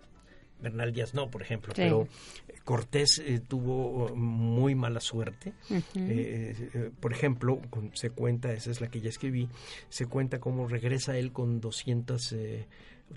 [0.60, 2.06] Bernal Díaz no, por ejemplo, pero
[2.46, 5.54] eh, Cortés eh, tuvo muy mala suerte.
[7.00, 7.58] por ejemplo,
[7.94, 9.48] se cuenta, esa es la que ya escribí,
[9.88, 12.34] se cuenta cómo regresa él con 200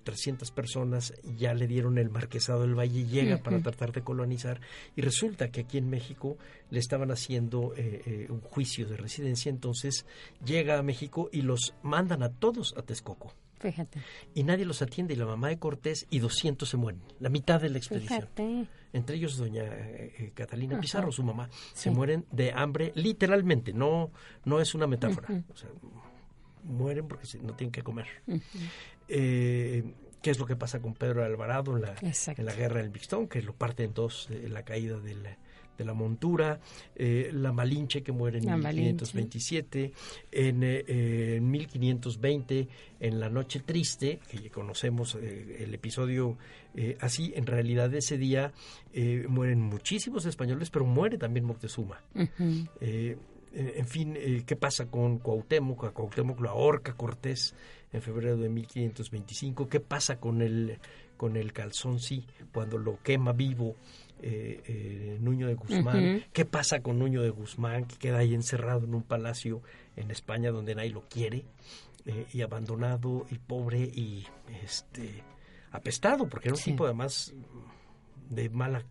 [0.04, 4.62] 300 personas ya le dieron el marquesado del Valle, llega para tratar de colonizar.
[4.96, 6.38] Y resulta que aquí en México
[6.70, 10.06] le estaban haciendo eh, eh, un juicio de residencia, entonces
[10.44, 13.34] llega a México y los mandan a todos a Texcoco.
[13.60, 14.00] Fíjate.
[14.34, 15.14] Y nadie los atiende.
[15.14, 18.28] Y la mamá de Cortés y 200 se mueren, la mitad de la expedición.
[18.92, 24.12] Entre ellos doña eh, Catalina Pizarro, su mamá, se mueren de hambre literalmente, no
[24.46, 25.28] no es una metáfora.
[25.54, 25.70] O sea,
[26.64, 28.08] mueren porque no tienen que comer
[29.12, 29.84] eh,
[30.22, 33.28] qué es lo que pasa con Pedro Alvarado en la, en la guerra del Bixtón,
[33.28, 35.38] que lo parte en dos, eh, la caída de la,
[35.78, 36.60] de la montura,
[36.96, 39.92] eh, la Malinche que muere en 1527,
[40.32, 42.68] en 1520, eh,
[43.00, 46.38] en la Noche Triste, que conocemos el episodio
[47.00, 48.54] así, en realidad ese día
[49.28, 52.02] mueren muchísimos españoles, pero muere también Moctezuma.
[53.54, 55.86] en fin, ¿qué pasa con Cuauhtémoc?
[55.86, 57.56] A Cuauhtémoc lo ahorca Cortés
[57.94, 59.68] en febrero de 1525.
[59.68, 60.80] ¿Qué pasa con el,
[61.18, 63.76] con el calzón sí cuando lo quema vivo
[64.24, 66.24] eh, eh, Nuño de Guzmán.
[66.32, 69.64] ¿Qué pasa con Nuño de Guzmán que queda ahí encerrado en un palacio
[69.96, 71.46] en España donde nadie lo quiere
[72.06, 74.28] eh, y abandonado y pobre y
[74.64, 75.24] este
[75.72, 77.34] apestado porque era un tipo además
[78.30, 78.86] de mala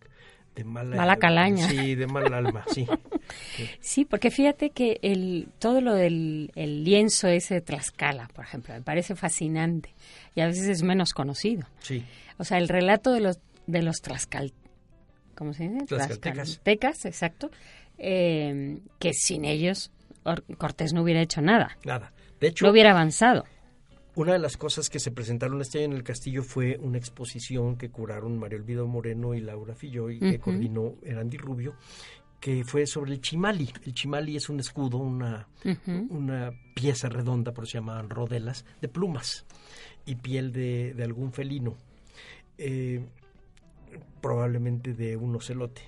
[0.55, 1.67] de mala, calaña.
[1.69, 2.87] Sí, de mal alma, sí.
[3.79, 4.05] sí.
[4.05, 8.81] porque fíjate que el, todo lo del el lienzo ese de Tlaxcala, por ejemplo, me
[8.81, 9.93] parece fascinante
[10.35, 11.67] y a veces es menos conocido.
[11.79, 12.05] Sí.
[12.37, 14.53] O sea, el relato de los de los Tlaxcal,
[15.35, 15.85] ¿cómo se dice?
[15.85, 17.05] Tlaxcaltecas.
[17.05, 17.51] exacto.
[17.97, 19.91] Eh, que sin ellos
[20.57, 21.77] Cortés no hubiera hecho nada.
[21.83, 22.13] Nada.
[22.39, 23.45] De hecho, no hubiera avanzado.
[24.15, 27.77] Una de las cosas que se presentaron este año en el castillo fue una exposición
[27.77, 31.75] que curaron María Olvido Moreno y Laura Filloy, que coordinó Erandi Rubio,
[32.39, 33.71] que fue sobre el chimali.
[33.85, 35.47] El chimali es un escudo, una,
[36.09, 39.45] una pieza redonda, por eso se llamaban rodelas, de plumas
[40.05, 41.77] y piel de, de algún felino.
[42.57, 43.05] Eh,
[44.21, 45.81] probablemente de un ocelote.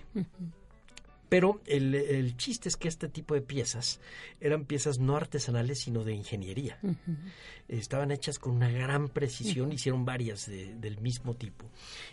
[1.33, 3.99] Pero el, chiste es que este tipo de piezas
[4.39, 6.77] eran piezas no artesanales, sino de ingeniería.
[7.67, 11.65] Estaban hechas con una gran precisión, hicieron varias del mismo tipo.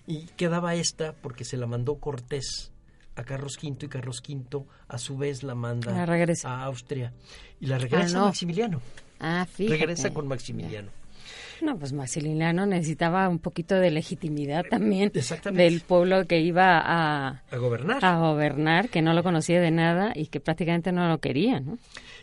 [0.06, 2.72] Y quedaba esta porque se la mandó Cortés
[3.14, 6.02] a Carlos V y Carlos V a su vez la manda
[6.44, 7.12] a Austria.
[7.60, 8.80] Y la regresa ah, Maximiliano.
[9.18, 10.88] Ah, Regresa con Maximiliano.
[11.62, 15.12] No, pues Maximiliano necesitaba un poquito de legitimidad también
[15.52, 18.04] del pueblo que iba a, a gobernar.
[18.04, 21.78] A gobernar, que no lo conocía de nada y que prácticamente no lo quería, ¿no?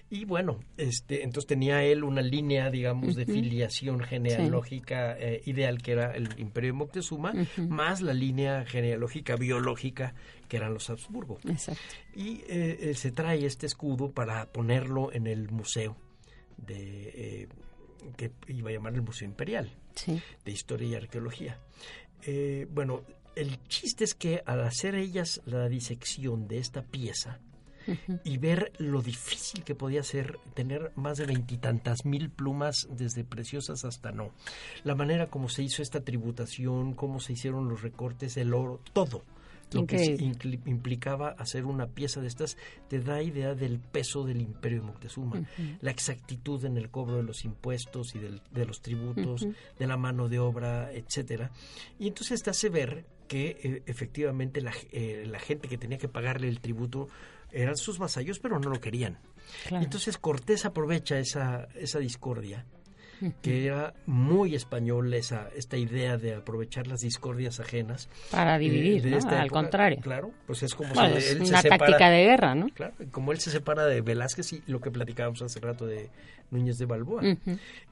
[0.09, 5.91] Y bueno, este, entonces tenía él una línea, digamos, de filiación genealógica eh, ideal, que
[5.91, 10.13] era el Imperio de Moctezuma, más la línea genealógica biológica,
[10.47, 11.39] que eran los Habsburgo.
[11.49, 11.81] Exacto.
[12.15, 15.97] Y eh, eh, se trae este escudo para ponerlo en el museo
[16.55, 17.49] de
[18.15, 19.71] que iba a llamar el Museo Imperial
[20.45, 21.59] de Historia y Arqueología.
[22.23, 23.01] Eh, bueno,
[23.35, 27.39] el chiste es que al hacer ellas la disección de esta pieza
[28.23, 33.85] y ver lo difícil que podía ser tener más de veintitantas mil plumas, desde preciosas
[33.85, 34.31] hasta no,
[34.83, 39.23] la manera como se hizo esta tributación, cómo se hicieron los recortes, el oro, todo
[39.71, 40.17] lo que
[40.65, 42.57] implicaba hacer una pieza de estas,
[42.87, 45.41] te da idea del peso del imperio de Moctezuma,
[45.81, 49.45] la exactitud en el cobro de los impuestos y de los tributos,
[49.77, 51.51] de la mano de obra, etcétera.
[51.99, 56.07] Y entonces te hace ver que eh, efectivamente la, eh, la, gente que tenía que
[56.07, 57.09] pagarle el tributo
[57.51, 59.19] eran sus vasallos, pero no lo querían.
[59.69, 62.65] Entonces Cortés aprovecha esa, esa discordia
[63.41, 69.29] que era muy español esa esta idea de aprovechar las discordias ajenas para dividir, ¿no?
[69.29, 69.99] al contrario.
[70.01, 72.69] Claro, pues es como él una táctica de guerra, ¿no?
[72.69, 76.09] Claro, como él se separa de Velázquez y lo que platicábamos hace rato de
[76.51, 77.23] Núñez de Balboa.
[77.23, 77.37] Eh,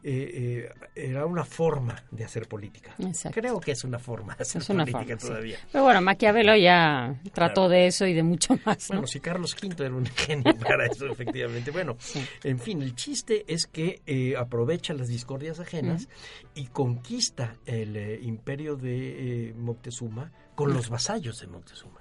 [0.04, 2.96] eh, era una forma de hacer política.
[3.32, 5.58] Creo que es una forma de hacer política todavía.
[5.72, 8.88] Pero bueno, Maquiavelo ya trató de eso y de mucho más.
[8.88, 11.72] Bueno, si Carlos V era un genio para eso, efectivamente.
[11.72, 11.98] Bueno,
[12.44, 16.08] en fin, el chiste es que eh, aprovecha las discordias ajenas
[16.54, 21.95] y conquista el imperio de Moctezuma con los vasallos de Moctezuma.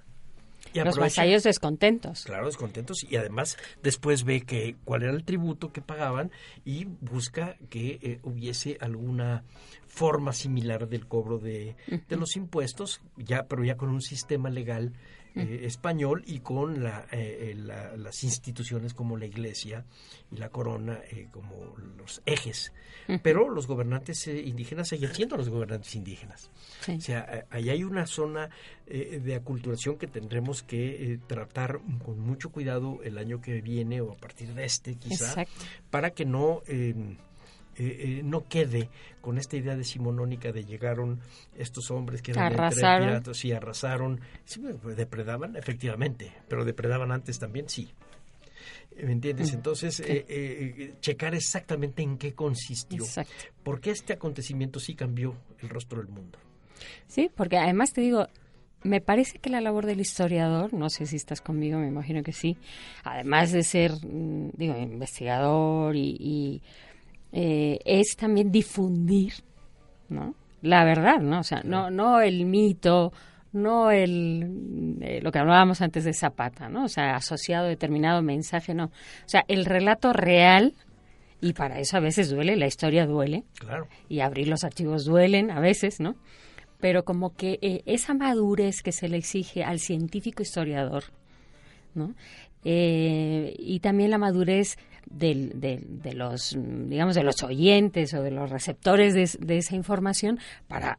[0.75, 2.25] Y los vasallos descontentos.
[2.25, 3.07] Claro, descontentos.
[3.09, 6.33] Y además después ve que cuál era el tributo que pagaban
[6.65, 9.45] y busca que eh, hubiese alguna
[9.87, 11.77] forma similar del cobro de,
[12.09, 14.93] de, los impuestos, ya pero ya con un sistema legal
[15.37, 17.57] eh, español y con la, eh,
[17.97, 19.85] las instituciones como la Iglesia
[20.31, 22.73] y la Corona eh, como los ejes.
[23.23, 26.51] Pero los gobernantes indígenas siguen siendo los gobernantes indígenas.
[26.89, 28.49] O sea, ahí hay una zona
[28.87, 34.17] de aculturación que tendremos que tratar con mucho cuidado el año que viene o a
[34.17, 35.45] partir de este quizá,
[35.91, 36.63] para que no
[37.77, 38.89] eh, eh, no quede
[39.21, 41.21] con esta idea decimonónica de llegaron
[41.57, 43.09] estos hombres que eran arrasaron.
[43.09, 44.21] piratas y arrasaron.
[44.45, 47.91] Sí, pues, depredaban, efectivamente, pero depredaban antes también, sí.
[48.97, 49.53] ¿Me entiendes?
[49.53, 49.57] Mm.
[49.57, 53.05] Entonces, eh, checar exactamente en qué consistió.
[53.65, 56.39] Porque este acontecimiento sí cambió el rostro del mundo.
[57.09, 58.29] Sí, porque además te digo,
[58.85, 62.33] me parece que la labor del historiador, no sé si estás conmigo, me imagino que
[62.33, 62.57] sí,
[63.03, 66.63] además de ser, mm, digo, investigador y
[67.35, 69.33] eh, es también difundir,
[70.09, 70.35] ¿no?
[70.63, 71.41] La verdad, ¿no?
[71.41, 73.13] O sea, no, no el mito,
[73.53, 76.85] no el eh, lo que hablábamos antes de Zapata, ¿no?
[76.85, 78.85] O sea, asociado a determinado mensaje, no.
[78.87, 80.75] O sea, el relato real
[81.41, 83.45] y para eso a veces duele, la historia duele.
[83.59, 83.89] Claro.
[84.09, 86.15] Y abrir los archivos duelen a veces, ¿no?
[86.81, 91.05] Pero como que eh, esa madurez que se le exige al científico historiador
[91.95, 92.15] ¿no?
[92.65, 94.79] Eh, y también la madurez
[95.11, 100.39] del, de los, digamos, de los oyentes o de los receptores de, de esa información
[100.69, 100.99] para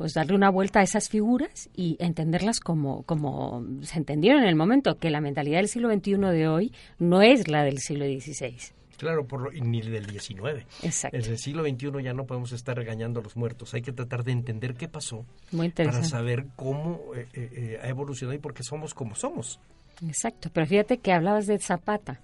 [0.00, 4.56] pues darle una vuelta a esas figuras y entenderlas como, como se entendieron en el
[4.56, 8.56] momento, que la mentalidad del siglo XXI de hoy no es la del siglo XVI.
[8.96, 10.64] Claro, por ni del XIX.
[10.82, 11.18] Exacto.
[11.18, 13.74] En el siglo XXI ya no podemos estar regañando a los muertos.
[13.74, 17.88] Hay que tratar de entender qué pasó Muy para saber cómo eh, eh, eh, ha
[17.88, 19.60] evolucionado y por qué somos como somos.
[20.06, 20.48] Exacto.
[20.50, 22.20] Pero fíjate que hablabas de Zapata,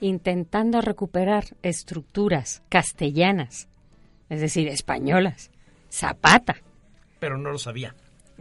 [0.00, 3.68] intentando recuperar estructuras castellanas,
[4.28, 5.50] es decir, españolas.
[5.90, 6.56] Zapata
[7.20, 7.94] pero no lo sabía.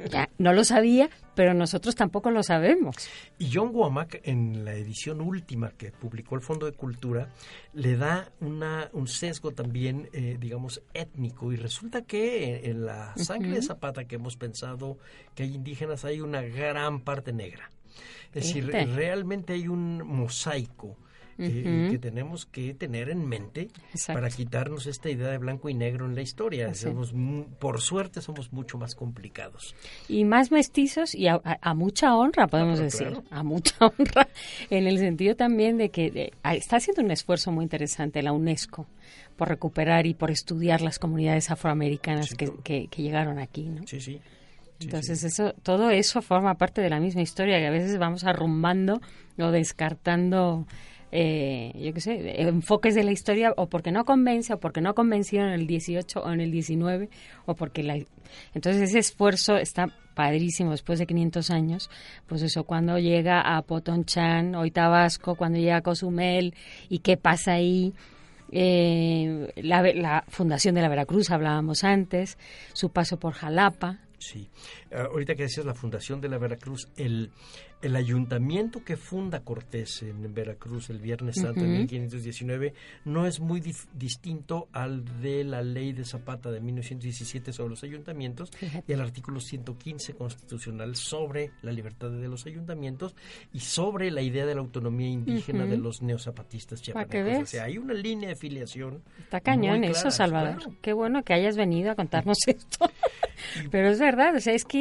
[0.10, 2.96] Ya, no lo sabía, pero nosotros tampoco lo sabemos.
[3.38, 7.34] Y John Womack, en la edición última que publicó el Fondo de Cultura,
[7.74, 11.52] le da una, un sesgo también, eh, digamos, étnico.
[11.52, 14.98] Y resulta que en la sangre de Zapata que hemos pensado
[15.36, 17.70] que hay indígenas, hay una gran parte negra.
[18.34, 20.96] Es decir, realmente hay un mosaico
[21.40, 23.70] eh, que tenemos que tener en mente
[24.08, 26.74] para quitarnos esta idea de blanco y negro en la historia.
[26.74, 27.14] Somos,
[27.60, 29.76] por suerte somos mucho más complicados.
[30.08, 31.40] Y más mestizos y a,
[31.74, 34.28] mucha honra, podemos decir, a mucha honra,
[34.70, 38.88] en el sentido también de que está haciendo un esfuerzo muy interesante la UNESCO
[39.38, 43.88] por recuperar y por estudiar las comunidades afroamericanas que, que, llegaron aquí, ¿no?
[43.88, 44.20] Sí, sí.
[44.82, 49.02] Entonces eso, todo eso forma parte de la misma historia que a veces vamos arrumbando
[49.38, 50.68] o descartando
[51.12, 54.94] eh, yo qué sé, enfoques de la historia o porque no convence o porque no
[54.94, 57.10] convencieron en el 18 o en el 19
[57.46, 57.98] o porque la...
[58.54, 61.90] Entonces ese esfuerzo está padrísimo después de 500 años,
[62.28, 66.54] pues eso, cuando llega a Potonchan, hoy Tabasco, cuando llega a Cozumel
[66.90, 67.94] y qué pasa ahí,
[68.52, 72.38] eh, la, fundación de la Veracruz, hablábamos antes,
[72.74, 74.00] su paso por Jalapa.
[74.18, 74.50] Sí,
[74.92, 77.32] ahorita que decías la fundación de la Veracruz, el,
[77.82, 82.74] el ayuntamiento que funda Cortés en Veracruz el Viernes Santo de 1519
[83.06, 83.62] no es muy
[83.94, 88.52] distinto al de la ley de Zapata de 1917 sobre los ayuntamientos
[88.88, 93.16] y el artículo 115 constitucional sobre la libertad de los ayuntamientos
[93.54, 97.44] y sobre la idea de la autonomía indígena de los neozapatistas chiapanecos.
[97.44, 99.02] O sea, hay una línea de filiación.
[99.20, 100.60] Está cañón eso, Salvador.
[100.82, 102.90] Qué bueno que hayas venido a contarnos esto.
[103.72, 104.79] Pero es verdad, o sea, es que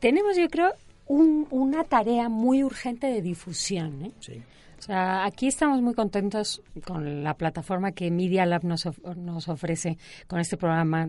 [0.00, 0.74] tenemos, yo creo,
[1.06, 4.06] una tarea muy urgente de difusión.
[4.06, 4.42] ¿eh?
[4.78, 9.98] O sea, aquí estamos muy contentos con la plataforma que Media Lab nos, nos ofrece
[10.26, 11.08] con este programa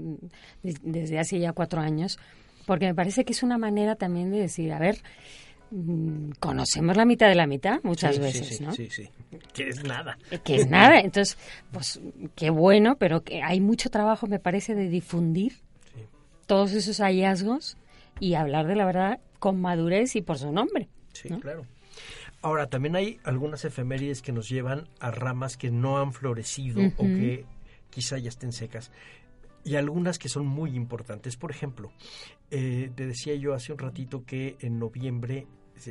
[0.84, 2.18] desde hace ya cuatro años,
[2.66, 4.98] porque me parece que es una manera también de decir, a ver,
[5.72, 8.72] mm, conocemos la mitad de la mitad muchas veces, ¿no?
[8.72, 9.10] Sí, sí,
[9.54, 10.18] que es nada.
[10.32, 11.38] Eh, que es nada, entonces,
[11.72, 12.00] pues
[12.36, 15.54] qué bueno, pero que hay mucho trabajo, me parece, de difundir
[16.50, 17.78] todos esos hallazgos
[18.20, 20.90] y hablar de la verdad con madurez y por su nombre.
[21.14, 21.68] Sí, claro.
[22.42, 27.04] Ahora, también hay algunas efemérides que nos llevan a ramas que no han florecido o
[27.04, 27.46] que
[27.92, 28.92] quizá ya estén secas.
[29.64, 31.38] Y algunas que son muy importantes.
[31.38, 31.92] Por ejemplo,
[32.50, 35.46] eh, te decía yo hace un ratito que en noviembre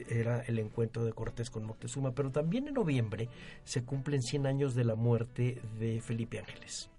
[0.09, 3.29] era el encuentro de Cortés con Moctezuma, pero también en noviembre
[3.63, 6.91] se cumplen 100 años de la muerte de Felipe Ángeles.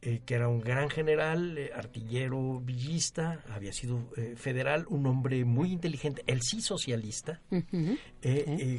[0.00, 5.44] Eh, que era un gran general, eh, artillero villista, había sido eh, federal, un hombre
[5.44, 7.40] muy inteligente, él sí socialista,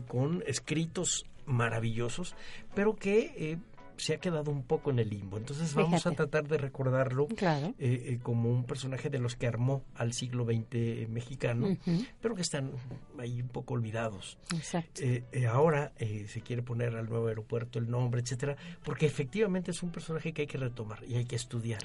[0.07, 2.35] con escritos maravillosos,
[2.73, 3.57] pero que
[3.99, 5.37] se ha quedado un poco en el limbo.
[5.37, 9.83] Entonces vamos a tratar de recordarlo eh, eh, como un personaje de los que armó
[9.95, 11.77] al siglo XX mexicano,
[12.21, 12.71] pero que están
[13.17, 14.37] ahí un poco olvidados.
[14.99, 19.91] Eh, ahora se quiere poner al nuevo aeropuerto el nombre, etcétera, porque efectivamente es un
[19.91, 21.81] personaje que hay que retomar y hay que estudiar.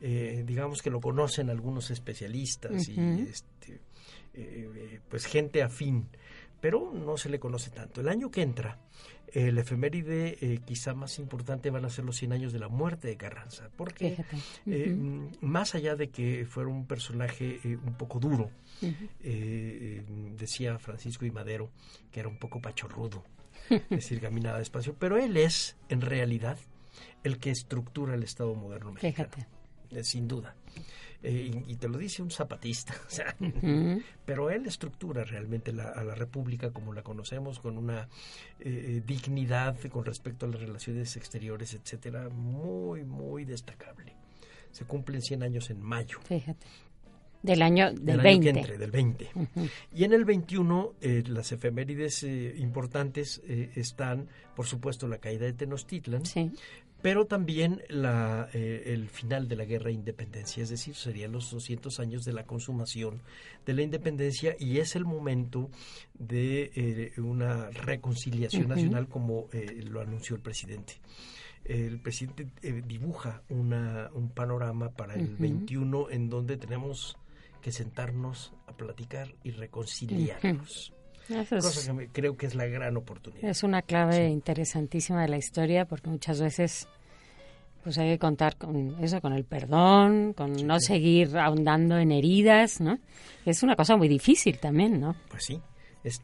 [0.00, 3.80] digamos que lo conocen algunos especialistas y este,
[5.08, 6.08] pues gente afín,
[6.62, 8.00] pero no se le conoce tanto.
[8.00, 8.78] El año que entra
[9.32, 13.08] el efeméride eh, quizá más importante van a ser los 100 años de la muerte
[13.08, 14.24] de Carranza, porque
[14.66, 14.96] eh,
[15.40, 18.50] más allá de que fuera un personaje eh, un poco duro,
[20.36, 21.70] decía Francisco y Madero
[22.12, 23.24] que era un poco pachorrudo,
[23.68, 26.58] es decir, caminaba despacio, pero él es, en realidad,
[27.24, 29.30] el que estructura el Estado moderno mexicano,
[30.02, 30.54] sin duda.
[31.24, 32.94] Eh, y, te lo dice un zapatista,
[34.24, 38.08] pero él estructura realmente la, a la República como la conocemos, con una
[38.58, 44.16] eh, eh, dignidad con respecto a las relaciones exteriores, etcétera, muy, muy destacable.
[44.72, 46.18] Se cumplen 100 años en mayo.
[46.24, 46.66] Fíjate.
[47.40, 48.78] Del año del, 20.
[48.78, 49.30] del 20.
[49.94, 50.94] Y en el 21,
[51.26, 53.42] las efemérides importantes
[53.74, 56.22] están, por supuesto, la caída de Tenochtitlan,
[57.02, 61.50] pero también la, eh, el final de la guerra de independencia, es decir, serían los
[61.50, 63.20] 200 años de la consumación
[63.66, 65.68] de la independencia y es el momento
[66.14, 70.94] de eh, una reconciliación nacional como eh, lo anunció el presidente.
[71.64, 72.48] El presidente
[72.86, 77.16] dibuja una, un panorama para el 21 en donde tenemos
[77.60, 80.92] que sentarnos a platicar y reconciliarnos.
[81.28, 83.48] Cosa que creo que es la gran oportunidad.
[83.48, 86.88] Es una clave interesantísima de la historia porque muchas veces
[87.82, 92.80] pues hay que contar con eso, con el perdón, con no seguir ahondando en heridas,
[92.80, 92.98] ¿no?
[93.44, 95.16] Es una cosa muy difícil también, ¿no?
[95.28, 95.60] Pues sí,
[96.04, 96.20] es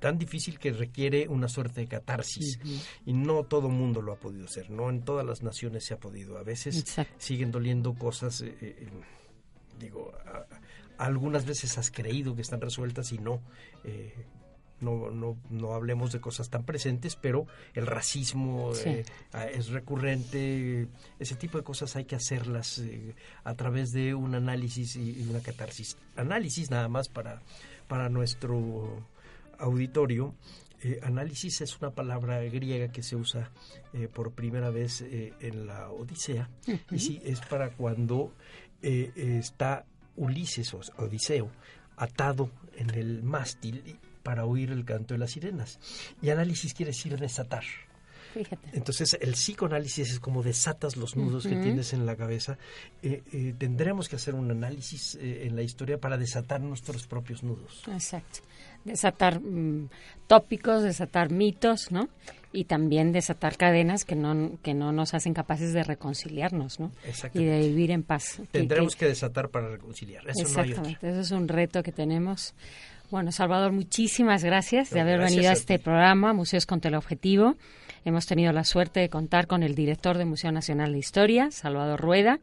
[0.00, 2.58] tan difícil que requiere una suerte de catarsis
[3.04, 5.98] y no todo mundo lo ha podido hacer, no en todas las naciones se ha
[5.98, 6.38] podido.
[6.38, 6.84] A veces
[7.18, 8.88] siguen doliendo cosas, eh, eh,
[9.78, 10.12] digo,
[10.98, 13.40] algunas veces has creído que están resueltas y no.
[13.84, 14.12] Eh,
[14.80, 19.04] no, no, no hablemos de cosas tan presentes, pero el racismo eh,
[19.52, 20.88] es recurrente,
[21.18, 25.40] ese tipo de cosas hay que hacerlas eh, a través de un análisis y, una
[25.40, 25.96] catarsis.
[26.16, 27.42] Análisis nada más para,
[27.88, 29.06] para nuestro
[29.58, 30.34] auditorio.
[30.82, 33.50] Eh, análisis es una palabra griega que se usa
[34.12, 36.50] por primera vez en la Odisea
[36.90, 38.34] y sí, es para cuando
[38.82, 39.86] está
[40.16, 41.50] Ulises o Odiseo
[41.96, 45.78] atado en el mástil para oír el canto de las sirenas.
[46.20, 47.64] Y análisis quiere decir desatar.
[48.34, 48.68] Fíjate.
[48.74, 52.58] Entonces el psicoanálisis es como desatas los nudos que tienes en la cabeza.
[53.02, 57.42] Eh, eh, tendremos que hacer un análisis eh, en la historia para desatar nuestros propios
[57.42, 57.82] nudos.
[57.88, 58.40] Exacto.
[58.86, 59.88] Desatar mm,
[60.26, 62.08] tópicos, desatar mitos, ¿no?
[62.52, 66.90] Y también desatar cadenas que no, que no nos hacen capaces de reconciliarnos, ¿no?
[67.34, 68.40] Y de vivir en paz.
[68.50, 70.22] Tendremos que, desatar para reconciliar.
[70.28, 71.08] Eso exactamente.
[71.08, 72.54] Eso es un reto que tenemos.
[73.10, 77.56] Bueno, Salvador, muchísimas gracias de haber venido a este programa, Museos con Teleobjetivo.
[78.06, 82.00] Hemos tenido la suerte de contar con el director del Museo Nacional de Historia, Salvador
[82.00, 82.38] Rueda,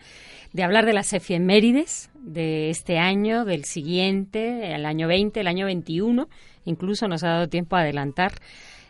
[0.51, 5.65] de hablar de las efemérides de este año, del siguiente, el año 20, el año
[5.67, 6.27] 21.
[6.65, 8.33] Incluso nos ha dado tiempo a adelantar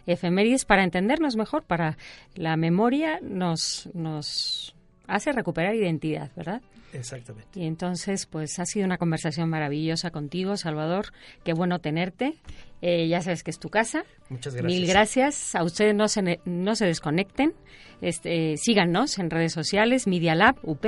[0.07, 1.95] efemérides para entendernos mejor, para
[2.33, 4.73] la memoria nos, nos
[5.07, 6.61] hace recuperar identidad, ¿verdad?
[6.93, 7.59] Exactamente.
[7.59, 11.07] Y entonces, pues ha sido una conversación maravillosa contigo, Salvador.
[11.43, 12.35] Qué bueno tenerte.
[12.81, 14.03] Eh, ya sabes que es tu casa.
[14.29, 14.79] Muchas gracias.
[14.79, 15.55] Mil gracias.
[15.55, 17.53] A ustedes no se, no se desconecten.
[18.01, 20.85] Este, síganos en redes sociales, Media Lab UP,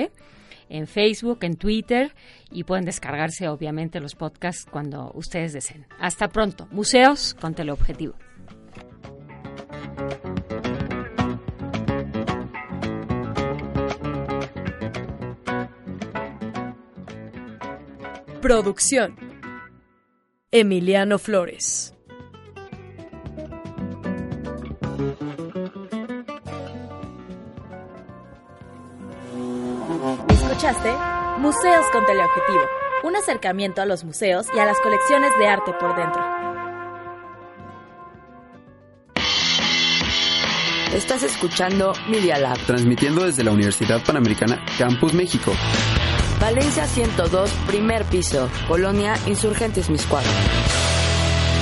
[0.69, 2.13] en Facebook, en Twitter
[2.51, 5.85] y pueden descargarse obviamente los podcasts cuando ustedes deseen.
[5.99, 6.67] Hasta pronto.
[6.71, 8.15] Museos con teleobjetivo.
[18.45, 19.15] Producción.
[20.51, 21.95] Emiliano Flores.
[30.29, 30.93] Escuchaste
[31.39, 32.61] Museos con Teleobjetivo,
[33.03, 36.23] un acercamiento a los museos y a las colecciones de arte por dentro.
[40.93, 42.59] Estás escuchando Media Lab.
[42.67, 45.51] Transmitiendo desde la Universidad Panamericana Campus México.
[46.45, 50.29] Valencia 102, primer piso, Colonia Insurgentes Miscuadro.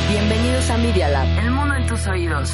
[0.09, 2.51] Bienvenidos a Media Lab, el mundo en tus oídos.